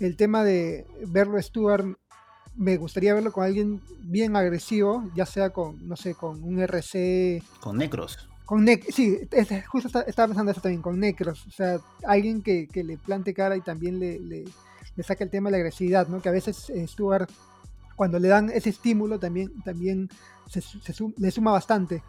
el 0.00 0.16
tema 0.16 0.42
de 0.42 0.86
verlo 1.06 1.40
Stuart, 1.40 1.96
me 2.56 2.76
gustaría 2.76 3.14
verlo 3.14 3.32
con 3.32 3.44
alguien 3.44 3.80
bien 4.02 4.36
agresivo, 4.36 5.04
ya 5.14 5.26
sea 5.26 5.50
con, 5.50 5.86
no 5.86 5.96
sé, 5.96 6.14
con 6.14 6.42
un 6.42 6.60
RC. 6.60 7.42
Con 7.60 7.78
Necros. 7.78 8.18
Con 8.44 8.66
sí, 8.66 9.18
justo 9.68 10.00
estaba 10.06 10.28
pensando 10.28 10.50
eso 10.50 10.60
también, 10.60 10.82
con 10.82 10.98
Necros. 10.98 11.46
O 11.46 11.50
sea, 11.50 11.78
alguien 12.04 12.42
que, 12.42 12.68
le 12.74 12.98
plante 12.98 13.32
cara 13.32 13.56
y 13.56 13.60
también 13.60 14.00
le, 14.00 14.18
le, 14.18 14.44
saque 15.02 15.24
el 15.24 15.30
tema 15.30 15.48
de 15.48 15.52
la 15.52 15.58
agresividad, 15.58 16.08
¿no? 16.08 16.20
Que 16.20 16.28
a 16.28 16.32
veces 16.32 16.68
eh, 16.70 16.86
Stuart, 16.86 17.30
cuando 17.94 18.18
le 18.18 18.28
dan 18.28 18.50
ese 18.50 18.70
estímulo, 18.70 19.18
también, 19.18 19.52
también 19.62 20.08
se, 20.48 20.60
le 21.16 21.30
suma 21.30 21.52
bastante. 21.52 22.02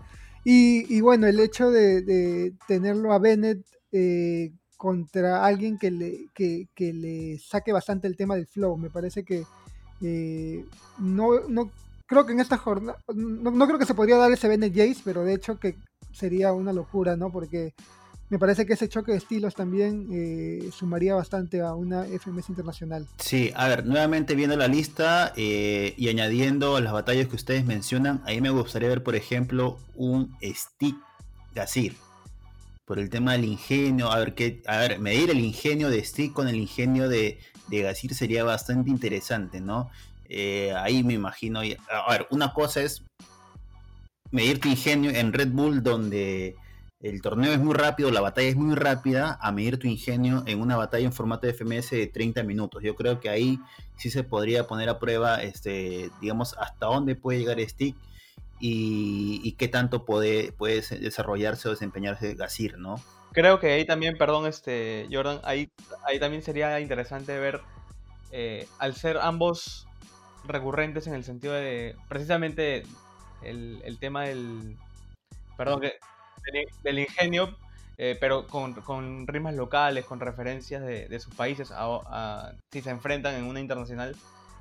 Y, 0.43 0.99
bueno, 1.01 1.27
el 1.27 1.39
hecho 1.39 1.69
de 1.69 2.53
tenerlo 2.67 3.13
a 3.13 3.19
Bennett 3.19 3.63
eh, 3.91 4.51
contra 4.77 5.45
alguien 5.45 5.77
que 5.77 5.91
le, 5.91 6.25
que, 6.33 6.67
le 6.75 7.37
saque 7.37 7.71
bastante 7.71 8.07
el 8.07 8.17
tema 8.17 8.35
del 8.35 8.47
flow. 8.47 8.77
Me 8.77 8.89
parece 8.89 9.23
que 9.23 9.43
eh, 10.01 10.65
no, 10.99 11.47
no 11.47 11.69
creo 12.05 12.25
que 12.25 12.33
en 12.33 12.39
esta 12.39 12.57
jornada, 12.57 12.97
no, 13.13 13.67
creo 13.67 13.79
que 13.79 13.85
se 13.85 13.93
podría 13.93 14.17
dar 14.17 14.31
ese 14.31 14.47
Bennett 14.47 14.75
Jace, 14.75 15.01
pero 15.03 15.23
de 15.23 15.33
hecho 15.33 15.59
que 15.59 15.75
sería 16.11 16.51
una 16.51 16.73
locura, 16.73 17.15
¿no? 17.15 17.31
Porque 17.31 17.73
me 18.29 18.37
parece 18.37 18.65
que 18.65 18.73
ese 18.73 18.89
choque 18.89 19.11
de 19.11 19.17
estilos 19.17 19.55
también 19.55 20.07
eh, 20.11 20.69
sumaría 20.73 21.15
bastante 21.15 21.61
a 21.61 21.73
una 21.73 22.03
FMS 22.05 22.49
internacional. 22.49 23.07
Sí, 23.17 23.51
a 23.55 23.67
ver, 23.67 23.85
nuevamente 23.85 24.35
viendo 24.35 24.57
la 24.57 24.67
lista 24.67 25.33
y 25.35 26.09
añadiendo 26.09 26.79
las 26.79 26.93
batallas 26.93 27.27
que 27.27 27.35
ustedes 27.35 27.65
mencionan, 27.65 28.21
ahí 28.25 28.41
me 28.41 28.49
gustaría 28.49 28.89
ver, 28.89 29.03
por 29.03 29.15
ejemplo, 29.15 29.77
un 29.95 30.35
Stick 30.41 30.97
Gazir 31.55 31.95
por 32.91 32.99
el 32.99 33.09
tema 33.09 33.31
del 33.31 33.45
ingenio. 33.45 34.11
A 34.11 34.19
ver, 34.19 34.35
qué, 34.35 34.61
a 34.67 34.79
ver, 34.79 34.99
medir 34.99 35.29
el 35.29 35.39
ingenio 35.39 35.89
de 35.89 36.03
Stick 36.03 36.33
con 36.33 36.49
el 36.49 36.55
ingenio 36.57 37.07
de, 37.07 37.39
de 37.71 37.83
Gasir 37.83 38.13
sería 38.13 38.43
bastante 38.43 38.89
interesante, 38.89 39.61
¿no? 39.61 39.89
Eh, 40.29 40.73
ahí 40.77 41.03
me 41.03 41.13
imagino. 41.13 41.61
A 41.61 42.11
ver, 42.11 42.27
una 42.29 42.53
cosa 42.53 42.81
es 42.81 43.03
medir 44.31 44.59
tu 44.59 44.69
ingenio 44.69 45.11
en 45.11 45.33
Red 45.33 45.49
Bull, 45.49 45.81
donde 45.81 46.55
el 47.01 47.21
torneo 47.21 47.51
es 47.51 47.59
muy 47.59 47.73
rápido, 47.73 48.11
la 48.11 48.21
batalla 48.21 48.49
es 48.49 48.55
muy 48.55 48.75
rápida, 48.75 49.37
a 49.41 49.51
medir 49.51 49.79
tu 49.79 49.87
ingenio 49.87 50.43
en 50.45 50.61
una 50.61 50.77
batalla 50.77 51.05
en 51.05 51.13
formato 51.13 51.47
de 51.47 51.53
FMS 51.53 51.91
de 51.91 52.07
30 52.07 52.43
minutos. 52.43 52.83
Yo 52.83 52.95
creo 52.95 53.19
que 53.19 53.29
ahí 53.29 53.59
sí 53.97 54.11
se 54.11 54.23
podría 54.23 54.67
poner 54.67 54.87
a 54.89 54.99
prueba, 54.99 55.41
este, 55.41 56.11
digamos, 56.21 56.55
hasta 56.59 56.85
dónde 56.85 57.15
puede 57.15 57.39
llegar 57.39 57.59
Stick 57.59 57.95
y, 58.59 59.53
qué 59.53 59.67
tanto 59.67 60.05
puede, 60.05 60.51
puede 60.51 60.81
desarrollarse 60.99 61.67
o 61.67 61.71
desempeñarse 61.71 62.35
Gasir, 62.35 62.77
¿no? 62.77 63.01
Creo 63.33 63.59
que 63.59 63.71
ahí 63.71 63.85
también, 63.85 64.17
perdón, 64.17 64.45
este, 64.45 65.07
Jordan, 65.09 65.39
ahí, 65.43 65.71
ahí 66.05 66.19
también 66.19 66.43
sería 66.43 66.79
interesante 66.81 67.37
ver, 67.39 67.61
eh, 68.31 68.67
al 68.77 68.95
ser 68.95 69.17
ambos 69.17 69.87
recurrentes 70.45 71.07
en 71.07 71.13
el 71.13 71.23
sentido 71.23 71.53
de 71.53 71.95
precisamente 72.09 72.83
el, 73.41 73.97
tema 73.99 74.23
del, 74.23 74.75
perdón, 75.55 75.81
del, 76.83 76.99
ingenio, 76.99 77.55
eh, 77.97 78.17
pero 78.19 78.47
con, 78.47 78.73
con, 78.73 79.25
rimas 79.27 79.53
locales, 79.53 80.03
con 80.05 80.19
referencias 80.19 80.83
de, 80.83 81.19
sus 81.19 81.33
países, 81.33 81.71
si 82.71 82.81
se 82.81 82.89
enfrentan 82.89 83.35
en 83.35 83.45
una 83.45 83.61
internacional, 83.61 84.13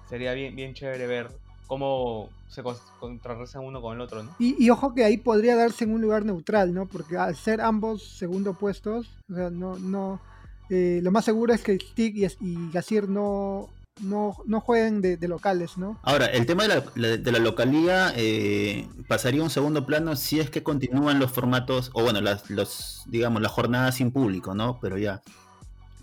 sería 0.09 0.33
bien, 0.33 0.55
bien 0.55 0.75
chévere 0.75 1.09
ver 1.09 1.31
cómo 1.71 2.31
se 2.49 2.65
contrarrestan 2.99 3.63
uno 3.63 3.81
con 3.81 3.95
el 3.95 4.01
otro, 4.01 4.25
¿no? 4.25 4.35
Y, 4.41 4.69
ojo 4.71 4.93
que 4.93 5.05
ahí 5.05 5.17
podría 5.19 5.55
darse 5.55 5.85
en 5.85 5.95
un 5.95 6.01
lugar 6.01 6.25
neutral, 6.25 6.75
¿no? 6.75 6.87
Porque 6.87 7.17
al 7.17 7.37
ser 7.37 7.61
ambos 7.61 8.03
segundo 8.03 8.55
puestos, 8.55 9.07
o 9.31 9.37
sea, 9.37 9.51
no, 9.51 9.79
no, 9.79 10.21
eh, 10.69 10.99
lo 11.01 11.13
más 11.13 11.25
seguro 11.25 11.55
es 11.55 11.63
que 11.63 11.79
Stick 11.79 12.17
y, 12.17 12.27
y 12.41 12.71
Gasir 12.73 13.09
no, 13.09 13.69
no, 14.01 14.35
no 14.47 14.61
jueguen 14.61 15.01
de, 15.01 15.29
locales, 15.29 15.79
¿no? 15.79 15.97
Ahora, 16.03 16.27
el 16.27 16.45
tema 16.45 16.67
de 16.67 16.83
la, 16.97 17.17
de 17.17 17.31
la 17.33 17.39
localía 17.39 18.13
eh, 18.17 18.89
pasaría 19.07 19.41
a 19.41 19.45
un 19.45 19.51
segundo 19.51 19.87
plano 19.87 20.17
si 20.17 20.41
es 20.41 20.51
que 20.51 20.65
continúan 20.65 21.21
los 21.21 21.31
formatos, 21.31 21.93
o 21.95 22.03
bueno, 22.03 22.21
las, 22.21 22.51
los, 22.51 23.05
digamos, 23.07 23.43
las 23.43 23.53
jornadas 23.53 23.95
sin 23.95 24.11
público, 24.11 24.57
¿no? 24.57 24.81
Pero 24.81 24.99
ya, 24.99 25.23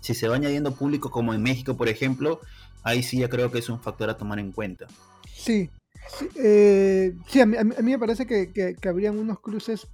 si 0.00 0.14
se 0.14 0.28
va 0.28 0.36
añadiendo 0.36 0.74
público 0.74 1.10
como 1.10 1.34
en 1.34 1.42
México, 1.42 1.76
por 1.76 1.88
ejemplo, 1.88 2.40
ahí 2.84 3.02
sí 3.02 3.18
ya 3.18 3.28
creo 3.28 3.50
que 3.50 3.58
es 3.58 3.68
un 3.68 3.80
factor 3.80 4.08
a 4.08 4.16
tomar 4.16 4.38
en 4.38 4.50
cuenta. 4.50 4.86
Sí, 5.48 5.70
sí, 6.18 6.28
eh, 6.36 7.14
a, 7.40 7.46
mí, 7.46 7.92
me 7.92 7.98
parece 7.98 8.26
que, 8.26 8.76
habrían 8.86 9.18
unos 9.18 9.40
cruces 9.40 9.86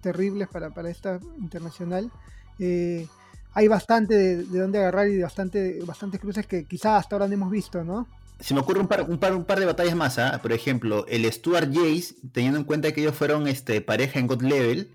terribles 0.00 0.46
para, 0.46 0.70
para 0.70 0.88
esta 0.88 1.18
internacional. 1.36 2.12
Eh, 2.60 3.08
hay 3.52 3.66
bastante 3.66 4.14
de, 4.14 4.44
dónde 4.44 4.78
agarrar 4.78 5.08
y 5.08 5.20
bastante, 5.20 5.80
bastantes 5.84 6.20
cruces 6.20 6.46
que 6.46 6.64
quizás 6.64 7.00
hasta 7.00 7.16
ahora 7.16 7.26
no 7.26 7.34
hemos 7.34 7.50
visto, 7.50 7.82
¿no? 7.82 8.06
Se 8.38 8.54
me 8.54 8.60
ocurre 8.60 8.78
un 8.78 8.86
par, 8.86 9.02
un 9.10 9.18
par, 9.18 9.34
un 9.34 9.44
par 9.44 9.58
de 9.58 9.66
batallas 9.66 9.96
más, 9.96 10.16
¿ah? 10.20 10.38
por 10.40 10.52
ejemplo, 10.52 11.04
el 11.08 11.24
Stuart 11.32 11.74
Jace, 11.74 12.14
teniendo 12.32 12.60
en 12.60 12.64
cuenta 12.64 12.92
que 12.92 13.00
ellos 13.00 13.16
fueron 13.16 13.48
este, 13.48 13.80
pareja 13.80 14.20
en 14.20 14.28
God 14.28 14.42
Level 14.42 14.94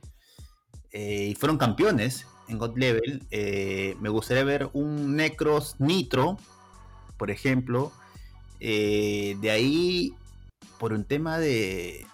eh, 0.93 1.27
y 1.31 1.35
fueron 1.35 1.57
campeones 1.57 2.25
en 2.47 2.57
God 2.57 2.77
Level, 2.77 3.21
me 3.99 4.07
gustaría 4.07 4.45
ver 4.45 4.69
un 4.71 5.17
Necros 5.17 5.75
Nitro, 5.79 6.37
por 7.17 7.31
ejemplo, 7.31 7.91
eh, 8.59 9.35
de 9.39 9.51
ahí, 9.51 10.13
por 10.79 10.93
un 10.93 11.03
tema 11.03 11.39
de, 11.39 12.05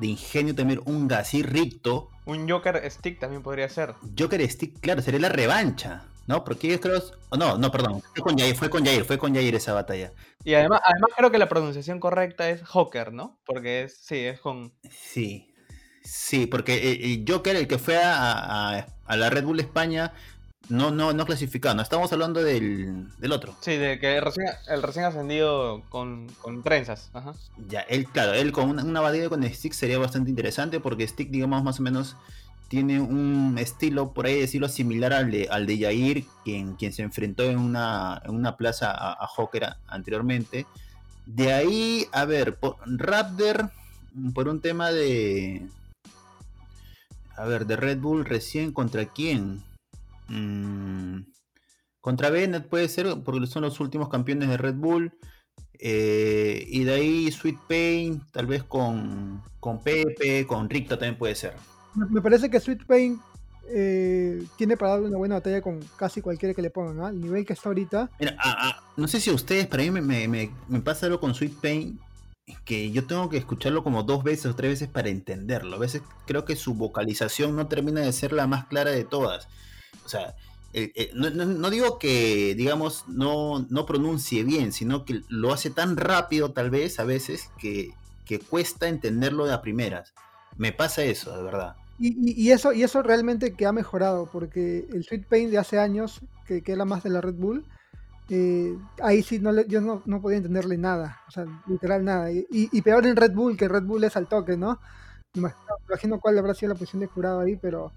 ingenio 0.00 0.54
también, 0.54 0.80
un 0.84 1.08
Gasir 1.08 1.50
Ricto. 1.50 2.08
Un 2.24 2.48
Joker 2.48 2.82
Stick 2.90 3.18
también 3.18 3.42
podría 3.42 3.68
ser. 3.68 3.94
Joker 4.18 4.48
Stick, 4.50 4.80
claro, 4.80 5.02
sería 5.02 5.20
la 5.20 5.28
revancha. 5.28 6.04
¿No? 6.26 6.44
Porque 6.44 6.66
ellos 6.66 6.80
creo. 6.82 7.02
No, 7.38 7.56
no, 7.56 7.70
perdón. 7.72 8.02
Fue 8.14 8.22
con 8.22 8.36
Jair, 8.36 8.54
fue 8.54 8.68
con 8.68 8.84
Jair, 8.84 9.02
fue 9.06 9.16
con 9.16 9.34
Jair 9.34 9.54
esa 9.54 9.72
batalla. 9.72 10.12
Y 10.44 10.52
además, 10.52 10.82
además 10.84 11.10
creo 11.16 11.30
que 11.30 11.38
la 11.38 11.48
pronunciación 11.48 12.00
correcta 12.00 12.50
es 12.50 12.62
Joker, 12.68 13.14
¿no? 13.14 13.40
Porque 13.46 13.84
es, 13.84 13.96
sí, 13.96 14.16
es 14.26 14.38
con. 14.38 14.74
Sí. 14.90 15.54
Sí, 16.04 16.46
porque 16.46 16.92
el 17.02 17.24
Joker, 17.26 17.56
el 17.56 17.66
que 17.66 17.78
fue 17.78 17.96
a, 17.96 18.86
a 19.06 19.16
la 19.16 19.30
Red 19.30 19.44
Bull 19.44 19.60
España, 19.60 20.12
no, 20.68 20.90
no, 20.90 21.12
no 21.12 21.24
clasificado, 21.24 21.74
no 21.74 21.82
estamos 21.82 22.12
hablando 22.12 22.42
del, 22.42 23.06
otro. 23.30 23.56
Sí, 23.60 23.76
de 23.76 23.98
que 23.98 24.20
recién, 24.20 24.46
el 24.68 24.82
recién 24.82 25.04
ascendido 25.04 25.82
con, 25.88 26.26
con 26.40 26.62
trenzas. 26.62 27.10
Ya, 27.68 27.80
él, 27.80 28.06
claro, 28.06 28.34
él 28.34 28.52
con 28.52 28.68
una, 28.68 28.84
una 28.84 29.00
batalla 29.00 29.28
con 29.28 29.42
Stick 29.42 29.72
sería 29.72 29.98
bastante 29.98 30.30
interesante 30.30 30.80
porque 30.80 31.06
Stick, 31.06 31.30
digamos, 31.30 31.62
más 31.62 31.80
o 31.80 31.82
menos 31.82 32.16
tiene 32.68 33.00
un 33.00 33.56
estilo, 33.58 34.12
por 34.12 34.26
ahí 34.26 34.38
decirlo, 34.38 34.68
similar 34.68 35.14
al 35.14 35.30
de, 35.30 35.48
al 35.50 35.66
de 35.66 35.78
Yair, 35.78 36.24
quien, 36.44 36.74
quien 36.74 36.92
se 36.92 37.02
enfrentó 37.02 37.44
en 37.44 37.58
una, 37.58 38.20
en 38.24 38.34
una 38.34 38.56
plaza 38.56 38.90
a, 38.90 39.12
a 39.12 39.28
anteriormente. 39.88 40.66
De 41.24 41.52
ahí, 41.52 42.06
a 42.12 42.26
ver, 42.26 42.56
por, 42.56 42.76
Raptor, 42.84 43.70
por 44.34 44.48
un 44.48 44.60
tema 44.60 44.90
de. 44.90 45.66
A 47.36 47.44
ver, 47.44 47.66
de 47.66 47.76
Red 47.76 47.98
Bull 47.98 48.24
recién 48.24 48.72
contra 48.72 49.06
quién? 49.06 49.62
Mm, 50.28 51.22
contra 52.00 52.30
Bennett 52.30 52.68
puede 52.68 52.88
ser, 52.88 53.06
porque 53.24 53.46
son 53.46 53.62
los 53.62 53.80
últimos 53.80 54.08
campeones 54.08 54.48
de 54.48 54.56
Red 54.56 54.74
Bull. 54.74 55.12
Eh, 55.80 56.64
y 56.68 56.84
de 56.84 56.92
ahí 56.92 57.30
Sweet 57.30 57.58
Pain, 57.68 58.22
tal 58.32 58.46
vez 58.46 58.64
con, 58.64 59.42
con 59.60 59.82
Pepe, 59.82 60.46
con 60.46 60.68
Ricta 60.68 60.98
también 60.98 61.16
puede 61.16 61.34
ser. 61.34 61.54
Me 61.94 62.20
parece 62.20 62.50
que 62.50 62.60
Sweet 62.60 62.84
Pain 62.86 63.20
eh, 63.70 64.44
tiene 64.56 64.76
para 64.76 64.92
dar 64.92 65.02
una 65.02 65.18
buena 65.18 65.36
batalla 65.36 65.60
con 65.60 65.80
casi 65.96 66.22
cualquiera 66.22 66.54
que 66.54 66.62
le 66.62 66.70
pongan, 66.70 67.00
¿ah? 67.04 67.10
El 67.10 67.20
nivel 67.20 67.44
que 67.44 67.52
está 67.52 67.68
ahorita. 67.68 68.10
Mira, 68.18 68.36
ah, 68.38 68.56
ah, 68.58 68.92
no 68.96 69.06
sé 69.08 69.20
si 69.20 69.30
a 69.30 69.34
ustedes, 69.34 69.66
para 69.66 69.82
mí 69.82 69.90
me, 69.90 70.80
pasa 70.80 71.06
algo 71.06 71.20
con 71.20 71.34
Sweet 71.34 71.60
Pain, 71.60 72.00
que 72.64 72.90
yo 72.90 73.06
tengo 73.06 73.28
que 73.28 73.36
escucharlo 73.36 73.84
como 73.84 74.02
dos 74.04 74.24
veces 74.24 74.46
o 74.46 74.54
tres 74.54 74.72
veces 74.72 74.88
para 74.88 75.10
entenderlo. 75.10 75.76
A 75.76 75.78
veces 75.78 76.02
creo 76.26 76.46
que 76.46 76.56
su 76.56 76.74
vocalización 76.74 77.56
no 77.56 77.68
termina 77.68 78.00
de 78.00 78.12
ser 78.12 78.32
la 78.32 78.46
más 78.46 78.66
clara 78.66 78.90
de 78.90 79.04
todas. 79.04 79.48
O 80.08 80.10
sea, 80.10 80.34
no, 81.14 81.70
digo 81.70 81.98
que, 81.98 82.54
digamos, 82.54 83.04
no, 83.08 83.66
no 83.68 83.86
pronuncie 83.86 84.44
bien, 84.44 84.72
sino 84.72 85.04
que 85.04 85.22
lo 85.28 85.52
hace 85.52 85.70
tan 85.70 85.96
rápido 85.96 86.52
tal 86.52 86.70
vez 86.70 86.98
a 86.98 87.04
veces 87.04 87.50
que, 87.58 87.92
que 88.24 88.40
cuesta 88.40 88.88
entenderlo 88.88 89.46
de 89.46 89.52
a 89.52 89.60
primeras. 89.60 90.14
Me 90.56 90.72
pasa 90.72 91.04
eso, 91.04 91.36
de 91.36 91.42
verdad. 91.42 91.76
Y, 92.00 92.52
eso, 92.52 92.72
y 92.72 92.84
eso 92.84 93.02
realmente 93.02 93.54
que 93.54 93.66
ha 93.66 93.72
mejorado, 93.72 94.28
porque 94.32 94.86
el 94.92 95.02
Sweet 95.04 95.26
Pain 95.26 95.50
de 95.50 95.58
hace 95.58 95.80
años, 95.80 96.20
que, 96.46 96.62
que 96.62 96.72
era 96.72 96.84
más 96.84 97.02
de 97.02 97.10
la 97.10 97.20
Red 97.20 97.34
Bull, 97.34 97.64
eh, 98.30 98.76
ahí 99.02 99.22
sí 99.22 99.38
no 99.38 99.58
yo 99.62 99.80
no, 99.80 100.02
no, 100.04 100.20
podía 100.20 100.36
entenderle 100.36 100.76
nada, 100.76 101.22
o 101.26 101.30
sea, 101.30 101.46
literal 101.66 102.04
nada. 102.04 102.30
Y, 102.30 102.82
peor 102.82 103.06
en 103.06 103.16
Red 103.16 103.32
Bull, 103.32 103.56
que 103.56 103.68
Red 103.68 103.82
Bull 103.82 104.04
es 104.04 104.16
al 104.16 104.28
toque, 104.28 104.56
¿no? 104.56 104.78
Me 105.34 105.50
imagino, 105.88 106.20
cuál 106.20 106.38
habrá 106.38 106.54
sido 106.54 106.72
la 106.72 106.78
posición 106.78 107.00
de 107.00 107.06
jurado 107.06 107.40
ahí, 107.40 107.56
pero 107.56 107.92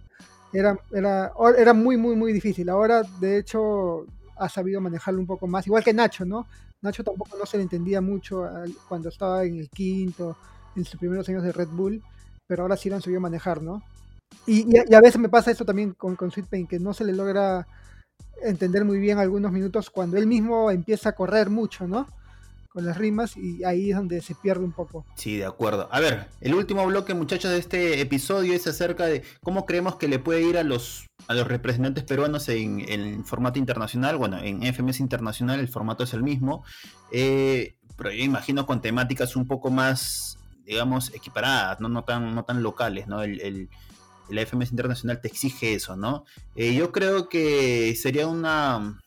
era, 0.54 0.78
era, 0.92 1.32
era 1.58 1.74
muy, 1.74 1.98
muy, 1.98 2.16
muy 2.16 2.34
difícil. 2.34 2.70
Ahora, 2.70 3.04
de 3.20 3.38
hecho, 3.38 4.06
ha 4.38 4.50
sabido 4.50 4.82
manejarlo 4.82 5.20
un 5.20 5.28
poco 5.28 5.48
más, 5.48 5.68
igual 5.68 5.84
que 5.84 5.94
Nacho, 5.94 6.26
¿no? 6.26 6.48
Nacho 6.82 7.04
tampoco 7.04 7.38
no 7.38 7.46
se 7.46 7.58
le 7.58 7.64
entendía 7.64 8.02
mucho 8.02 8.48
cuando 8.88 9.10
estaba 9.10 9.44
en 9.44 9.60
el 9.60 9.70
quinto, 9.70 10.36
en 10.76 10.84
sus 10.84 11.00
primeros 11.00 11.28
años 11.30 11.44
de 11.44 11.52
Red 11.52 11.70
Bull 11.70 12.02
pero 12.52 12.64
ahora 12.64 12.76
sí 12.76 12.90
lo 12.90 12.98
han 12.98 13.02
sabido 13.02 13.22
manejar, 13.22 13.62
¿no? 13.62 13.82
Y, 14.46 14.78
a 14.78 15.00
veces 15.00 15.22
me 15.22 15.30
pasa 15.30 15.52
esto 15.52 15.64
también 15.64 15.94
con, 15.94 16.18
con 16.18 16.32
Sweet 16.32 16.48
Pain, 16.48 16.68
que 16.68 16.80
no 16.80 16.94
se 16.94 17.06
le 17.06 17.14
logra 17.14 17.66
entender 18.44 18.84
muy 18.84 19.00
bien 19.00 19.20
algunos 19.20 19.54
minutos 19.54 19.90
cuando 19.90 20.18
él 20.18 20.28
mismo 20.28 20.70
empieza 20.70 21.08
a 21.08 21.16
correr 21.16 21.50
mucho, 21.50 21.88
¿no? 21.88 22.08
Con 22.74 22.86
las 22.86 22.98
rimas 22.98 23.36
y 23.36 23.64
ahí 23.66 23.92
es 23.92 23.98
donde 23.98 24.22
se 24.22 24.34
pierde 24.34 24.64
un 24.64 24.72
poco. 24.72 25.06
Sí, 25.16 25.38
de 25.38 25.46
acuerdo. 25.46 25.90
A 25.92 26.00
ver, 26.00 26.30
el 26.40 26.54
último 26.54 26.86
bloque, 26.86 27.14
muchachos, 27.14 27.52
de 27.52 27.58
este 27.58 28.00
episodio 28.00 28.54
es 28.54 28.66
acerca 28.66 29.06
de 29.06 29.24
cómo 29.42 29.66
creemos 29.66 29.98
que 29.98 30.08
le 30.08 30.20
puede 30.20 30.44
ir 30.44 30.58
a 30.58 30.64
los, 30.64 31.08
a 31.28 31.34
los 31.34 31.48
representantes 31.48 32.06
peruanos 32.06 32.48
en, 32.50 32.80
el 32.88 33.24
formato 33.26 33.60
internacional. 33.60 34.18
Bueno, 34.18 34.40
en 34.42 34.62
FMS 34.74 35.02
Internacional 35.02 35.60
el 35.60 35.68
formato 35.68 36.06
es 36.06 36.14
el 36.14 36.24
mismo, 36.24 36.64
eh, 37.12 37.76
pero 37.98 38.12
yo 38.12 38.24
imagino 38.24 38.66
con 38.66 38.82
temáticas 38.82 39.36
un 39.36 39.46
poco 39.48 39.70
más 39.70 40.38
digamos, 40.66 41.14
equiparadas, 41.14 41.80
no, 41.80 41.90
no, 41.90 42.04
tan, 42.04 42.34
no 42.34 42.46
tan 42.46 42.64
locales, 42.64 43.08
¿no? 43.08 43.22
El, 43.24 43.42
el, 43.42 43.70
FMS 44.48 44.72
Internacional 44.72 45.20
te 45.20 45.28
exige 45.28 45.74
eso, 45.74 45.98
¿no? 45.98 46.24
Eh, 46.56 46.74
yo 46.74 46.94
creo 46.94 47.28
que 47.28 47.94
sería 47.96 48.28
una, 48.28 48.98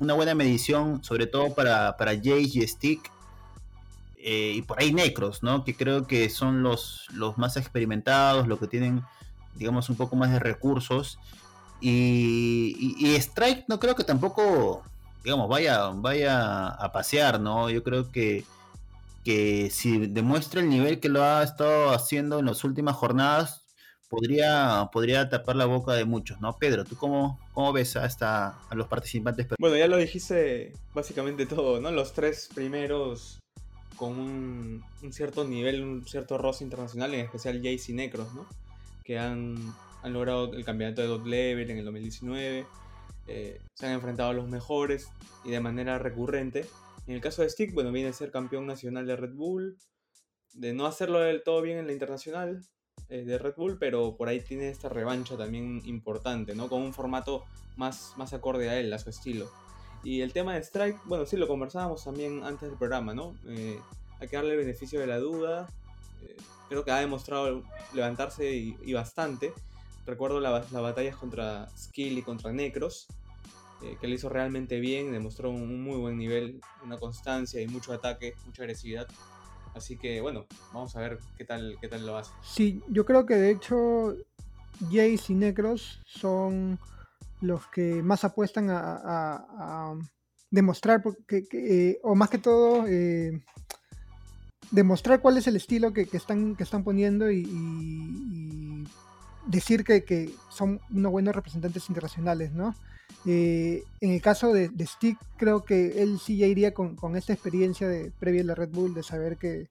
una 0.00 0.14
buena 0.14 0.34
medición, 0.34 1.04
sobre 1.04 1.26
todo 1.26 1.54
para, 1.54 1.96
para 1.96 2.16
Jace 2.16 2.50
y 2.54 2.66
Stick, 2.66 3.10
eh, 4.16 4.54
y 4.56 4.62
por 4.62 4.80
ahí 4.80 4.92
Necros, 4.92 5.42
¿no? 5.42 5.64
Que 5.64 5.74
creo 5.74 6.06
que 6.06 6.28
son 6.28 6.62
los, 6.62 7.06
los 7.12 7.38
más 7.38 7.56
experimentados, 7.56 8.48
los 8.48 8.58
que 8.58 8.66
tienen, 8.66 9.02
digamos, 9.54 9.88
un 9.88 9.96
poco 9.96 10.16
más 10.16 10.32
de 10.32 10.40
recursos. 10.40 11.18
Y, 11.80 12.96
y, 12.98 13.14
Strike 13.14 13.64
no 13.68 13.80
creo 13.80 13.94
que 13.94 14.04
tampoco, 14.04 14.82
digamos, 15.24 15.48
vaya, 15.48 15.88
vaya 15.94 16.66
a 16.68 16.92
pasear, 16.92 17.40
¿no? 17.40 17.70
Yo 17.70 17.82
creo 17.82 18.10
que 18.10 18.44
que 19.24 19.70
si 19.70 20.06
demuestra 20.06 20.60
el 20.60 20.68
nivel 20.68 21.00
que 21.00 21.08
lo 21.08 21.22
ha 21.22 21.42
estado 21.42 21.90
haciendo 21.90 22.38
en 22.38 22.46
las 22.46 22.64
últimas 22.64 22.96
jornadas, 22.96 23.62
podría, 24.10 24.90
podría 24.92 25.28
tapar 25.30 25.56
la 25.56 25.64
boca 25.64 25.94
de 25.94 26.04
muchos, 26.04 26.40
¿no? 26.40 26.56
Pedro, 26.58 26.84
¿tú 26.84 26.96
cómo, 26.96 27.38
cómo 27.54 27.72
ves 27.72 27.96
a, 27.96 28.04
esta, 28.04 28.58
a 28.68 28.74
los 28.74 28.88
participantes? 28.88 29.46
Bueno, 29.58 29.76
ya 29.76 29.86
lo 29.86 29.96
dijiste 29.96 30.74
básicamente 30.92 31.46
todo, 31.46 31.80
¿no? 31.80 31.90
Los 31.90 32.12
tres 32.12 32.50
primeros 32.54 33.38
con 33.96 34.18
un, 34.18 34.84
cierto 35.12 35.44
nivel, 35.44 35.82
un 35.82 36.06
cierto 36.06 36.36
roce 36.36 36.64
internacional, 36.64 37.14
en 37.14 37.20
especial 37.20 37.56
Jace 37.58 37.92
y 37.92 37.94
Necros, 37.94 38.34
¿no? 38.34 38.46
Que 39.04 39.18
han, 39.18 39.56
han 40.02 40.12
logrado 40.12 40.52
el 40.52 40.64
campeonato 40.64 41.00
de 41.00 41.08
God 41.08 41.26
Level 41.26 41.70
en 41.70 41.78
el 41.78 41.84
2019, 41.84 42.66
eh, 43.28 43.60
se 43.74 43.86
han 43.86 43.92
enfrentado 43.92 44.30
a 44.30 44.34
los 44.34 44.48
mejores 44.48 45.08
y 45.44 45.50
de 45.50 45.60
manera 45.60 45.98
recurrente 45.98 46.66
en 47.10 47.16
el 47.16 47.20
caso 47.20 47.42
de 47.42 47.50
Stick, 47.50 47.74
bueno, 47.74 47.90
viene 47.90 48.10
a 48.10 48.12
ser 48.12 48.30
campeón 48.30 48.66
nacional 48.66 49.04
de 49.04 49.16
Red 49.16 49.32
Bull, 49.34 49.76
de 50.52 50.72
no 50.72 50.86
hacerlo 50.86 51.18
del 51.18 51.42
todo 51.42 51.60
bien 51.60 51.78
en 51.78 51.86
la 51.88 51.92
internacional 51.92 52.62
eh, 53.08 53.24
de 53.24 53.38
Red 53.38 53.54
Bull, 53.56 53.78
pero 53.78 54.16
por 54.16 54.28
ahí 54.28 54.40
tiene 54.40 54.68
esta 54.68 54.88
revancha 54.88 55.36
también 55.36 55.82
importante, 55.84 56.54
¿no? 56.54 56.68
Con 56.68 56.82
un 56.82 56.92
formato 56.92 57.44
más, 57.76 58.14
más 58.16 58.32
acorde 58.32 58.68
a 58.68 58.78
él, 58.78 58.92
a 58.92 58.98
su 58.98 59.10
estilo. 59.10 59.50
Y 60.02 60.22
el 60.22 60.32
tema 60.32 60.54
de 60.54 60.60
Strike, 60.60 60.98
bueno, 61.04 61.26
sí, 61.26 61.36
lo 61.36 61.46
conversábamos 61.46 62.04
también 62.04 62.42
antes 62.44 62.68
del 62.68 62.78
programa, 62.78 63.14
¿no? 63.14 63.34
Eh, 63.46 63.78
hay 64.18 64.28
que 64.28 64.36
darle 64.36 64.52
el 64.52 64.58
beneficio 64.58 65.00
de 65.00 65.06
la 65.06 65.18
duda. 65.18 65.68
Eh, 66.22 66.36
creo 66.68 66.84
que 66.84 66.90
ha 66.90 67.00
demostrado 67.00 67.62
levantarse 67.92 68.50
y, 68.54 68.92
bastante. 68.92 69.52
Recuerdo 70.06 70.40
las 70.40 70.70
batallas 70.70 71.16
contra 71.16 71.68
Skill 71.76 72.18
y 72.18 72.22
contra 72.22 72.52
Necros. 72.52 73.08
Eh, 73.82 73.96
que 73.98 74.08
le 74.08 74.16
hizo 74.16 74.28
realmente 74.28 74.78
bien, 74.78 75.10
demostró 75.10 75.48
un 75.48 75.82
muy 75.82 75.96
buen 75.96 76.18
nivel, 76.18 76.60
una 76.84 76.98
constancia 76.98 77.62
y 77.62 77.66
mucho 77.66 77.94
ataque, 77.94 78.34
mucha 78.44 78.62
agresividad. 78.62 79.08
Así 79.74 79.96
que 79.96 80.20
bueno, 80.20 80.46
vamos 80.72 80.94
a 80.96 81.00
ver 81.00 81.18
qué 81.36 81.44
tal, 81.44 81.76
qué 81.80 81.88
tal 81.88 82.06
lo 82.06 82.16
hace. 82.16 82.32
Sí, 82.42 82.82
yo 82.88 83.04
creo 83.04 83.26
que 83.26 83.34
de 83.34 83.50
hecho 83.50 84.16
Jace 84.90 85.32
y 85.32 85.34
Necros 85.34 86.00
son 86.06 86.78
los 87.40 87.66
que 87.68 88.02
más 88.02 88.24
apuestan 88.24 88.68
a, 88.70 89.94
demostrar, 90.50 91.00
porque, 91.00 91.44
eh, 91.52 92.00
o 92.02 92.16
más 92.16 92.28
que 92.28 92.38
todo, 92.38 92.84
eh, 92.88 93.40
demostrar 94.72 95.20
cuál 95.20 95.38
es 95.38 95.46
el 95.46 95.54
estilo 95.54 95.92
que, 95.92 96.08
están, 96.12 96.56
que 96.56 96.64
están 96.64 96.82
poniendo 96.82 97.30
y, 97.30 98.84
decir 99.46 99.84
que, 99.84 100.04
que, 100.04 100.34
son 100.50 100.80
unos 100.90 101.12
buenos 101.12 101.34
representantes 101.34 101.88
internacionales, 101.88 102.52
¿no? 102.52 102.74
Eh, 103.26 103.84
en 104.00 104.10
el 104.10 104.22
caso 104.22 104.52
de, 104.52 104.70
Stick, 104.86 105.18
creo 105.36 105.64
que 105.64 106.02
él 106.02 106.18
sí 106.18 106.38
ya 106.38 106.46
iría 106.46 106.72
con, 106.72 107.16
esta 107.16 107.32
experiencia 107.32 107.86
de, 107.86 108.10
previa 108.18 108.42
a 108.42 108.46
la 108.46 108.54
Red 108.54 108.70
Bull, 108.70 108.94
de 108.94 109.02
saber 109.02 109.36
que 109.36 109.68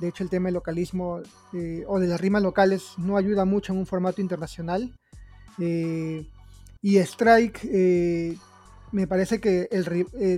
de 0.00 0.08
hecho 0.08 0.22
el 0.22 0.30
tema 0.30 0.46
del 0.46 0.54
localismo 0.54 1.20
eh, 1.52 1.84
o 1.86 1.98
de 1.98 2.06
las 2.06 2.20
rimas 2.20 2.42
locales 2.42 2.92
no 2.98 3.16
ayuda 3.16 3.44
mucho 3.44 3.72
en 3.72 3.80
un 3.80 3.86
formato 3.86 4.20
internacional. 4.20 4.92
Eh, 5.58 6.26
y 6.80 6.98
Strike, 6.98 7.68
me 8.92 9.06
parece 9.06 9.40
que 9.40 9.68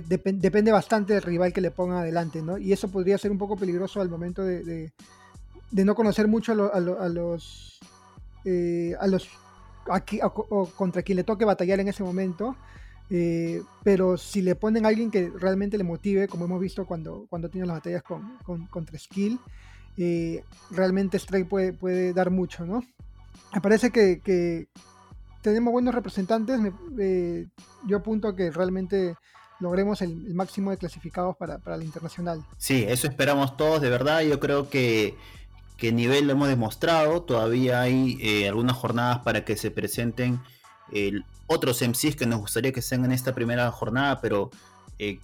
depende 0.07 0.71
bastante 0.71 1.13
del 1.13 1.21
rival 1.21 1.53
que 1.53 1.61
le 1.61 1.71
ponga 1.71 1.99
adelante, 1.99 2.41
¿no? 2.41 2.57
Y 2.57 2.73
eso 2.73 2.89
podría 2.89 3.17
ser 3.19 3.31
un 3.31 3.37
poco 3.37 3.55
peligroso 3.55 4.01
al 4.01 4.09
momento 4.09 4.43
de, 4.43 4.91
no 5.71 5.95
conocer 5.95 6.27
mucho 6.27 6.51
a, 6.51 6.75
a 6.75 6.79
los 7.09 7.79
a 8.99 9.07
los 9.07 9.29
o, 10.23 10.65
contra 10.75 11.01
quien 11.01 11.17
le 11.17 11.23
toque 11.23 11.45
batallar 11.45 11.79
en 11.79 11.87
ese 11.87 12.03
momento. 12.03 12.55
Eh, 13.13 13.61
pero 13.83 14.17
si 14.17 14.41
le 14.41 14.55
ponen 14.55 14.85
a 14.85 14.87
alguien 14.87 15.11
que 15.11 15.29
realmente 15.37 15.77
le 15.77 15.83
motive, 15.83 16.29
como 16.29 16.45
hemos 16.45 16.61
visto 16.61 16.85
cuando, 16.85 17.25
cuando 17.29 17.49
tiene 17.49 17.67
las 17.67 17.77
batallas 17.77 18.03
con, 18.03 18.67
contra 18.67 18.97
Skill, 18.97 19.37
eh, 19.97 20.43
realmente 20.69 21.17
Strike 21.17 21.47
puede, 21.47 21.73
puede 21.73 22.13
dar 22.13 22.31
mucho, 22.31 22.65
¿no? 22.65 22.83
Me 23.53 23.59
parece 23.59 23.91
que, 23.91 24.67
tenemos 25.41 25.73
buenos 25.73 25.93
representantes. 25.93 26.59
Eh, 26.99 27.47
yo 27.85 27.97
apunto 27.97 28.29
a 28.29 28.35
que 28.35 28.49
realmente 28.51 29.15
logremos 29.59 30.01
el, 30.01 30.33
máximo 30.33 30.71
de 30.71 30.77
clasificados 30.77 31.35
para, 31.35 31.57
para 31.57 31.77
la 31.77 31.83
internacional. 31.83 32.45
Sí, 32.57 32.85
eso 32.87 33.07
esperamos 33.07 33.57
todos, 33.57 33.81
de 33.81 33.89
verdad. 33.89 34.21
Yo 34.21 34.39
creo 34.39 34.69
que 34.69 35.17
qué 35.81 35.91
nivel 35.91 36.27
lo 36.27 36.33
hemos 36.33 36.47
demostrado. 36.47 37.23
Todavía 37.23 37.81
hay 37.81 38.19
eh, 38.21 38.47
algunas 38.47 38.77
jornadas 38.77 39.19
para 39.23 39.43
que 39.43 39.57
se 39.57 39.71
presenten 39.71 40.39
otros 41.47 41.81
MCs 41.81 42.15
que 42.15 42.27
nos 42.27 42.41
gustaría 42.41 42.71
que 42.71 42.83
sean 42.83 43.03
en 43.03 43.11
esta 43.11 43.33
primera 43.33 43.71
jornada, 43.71 44.21
pero 44.21 44.51
eh, 44.99 45.17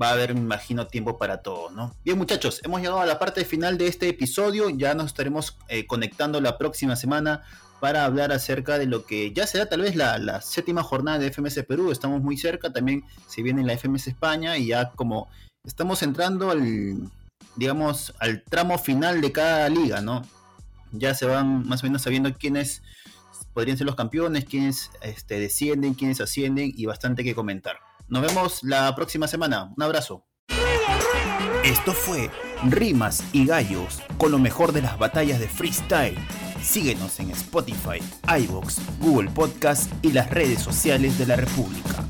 va 0.00 0.08
a 0.08 0.12
haber, 0.14 0.34
me 0.34 0.40
imagino, 0.40 0.88
tiempo 0.88 1.18
para 1.18 1.42
todo, 1.42 1.70
¿no? 1.70 1.94
Bien, 2.04 2.18
muchachos, 2.18 2.60
hemos 2.64 2.80
llegado 2.80 3.00
a 3.00 3.06
la 3.06 3.20
parte 3.20 3.44
final 3.44 3.78
de 3.78 3.86
este 3.86 4.08
episodio. 4.08 4.70
Ya 4.70 4.94
nos 4.94 5.06
estaremos 5.06 5.56
eh, 5.68 5.86
conectando 5.86 6.40
la 6.40 6.58
próxima 6.58 6.96
semana 6.96 7.42
para 7.78 8.04
hablar 8.04 8.32
acerca 8.32 8.76
de 8.78 8.86
lo 8.86 9.06
que 9.06 9.32
ya 9.32 9.46
será 9.46 9.66
tal 9.66 9.82
vez 9.82 9.94
la, 9.94 10.40
séptima 10.40 10.82
jornada 10.82 11.20
de 11.20 11.30
FMS 11.30 11.62
Perú. 11.62 11.92
Estamos 11.92 12.22
muy 12.22 12.36
cerca, 12.36 12.72
también 12.72 13.04
se 13.28 13.42
viene 13.42 13.62
la 13.62 13.78
FMS 13.78 14.08
España 14.08 14.58
y 14.58 14.66
ya 14.66 14.90
como 14.90 15.28
estamos 15.64 16.02
entrando 16.02 16.50
al 16.50 17.08
digamos, 17.56 18.14
al 18.18 18.42
tramo 18.42 18.78
final 18.78 19.20
de 19.20 19.32
cada 19.32 19.68
liga, 19.68 20.00
¿no? 20.00 20.22
Ya 20.92 21.14
se 21.14 21.26
van 21.26 21.66
más 21.66 21.82
o 21.82 21.86
menos 21.86 22.02
sabiendo 22.02 22.32
quiénes 22.34 22.82
podrían 23.54 23.76
ser 23.76 23.86
los 23.86 23.96
campeones, 23.96 24.44
quiénes 24.44 24.90
este, 25.02 25.38
descienden, 25.38 25.94
quiénes 25.94 26.20
ascienden 26.20 26.72
y 26.74 26.86
bastante 26.86 27.24
que 27.24 27.34
comentar. 27.34 27.76
Nos 28.08 28.22
vemos 28.22 28.62
la 28.62 28.94
próxima 28.94 29.26
semana. 29.28 29.72
Un 29.76 29.82
abrazo. 29.82 30.26
Esto 31.64 31.92
fue 31.92 32.30
Rimas 32.64 33.24
y 33.32 33.46
Gallos 33.46 34.02
con 34.18 34.32
lo 34.32 34.38
mejor 34.38 34.72
de 34.72 34.82
las 34.82 34.98
batallas 34.98 35.38
de 35.38 35.48
freestyle. 35.48 36.18
Síguenos 36.60 37.18
en 37.20 37.30
Spotify, 37.30 38.00
iBox, 38.38 38.80
Google 39.00 39.30
Podcast 39.30 39.92
y 40.02 40.12
las 40.12 40.30
redes 40.30 40.60
sociales 40.60 41.18
de 41.18 41.26
la 41.26 41.36
República. 41.36 42.04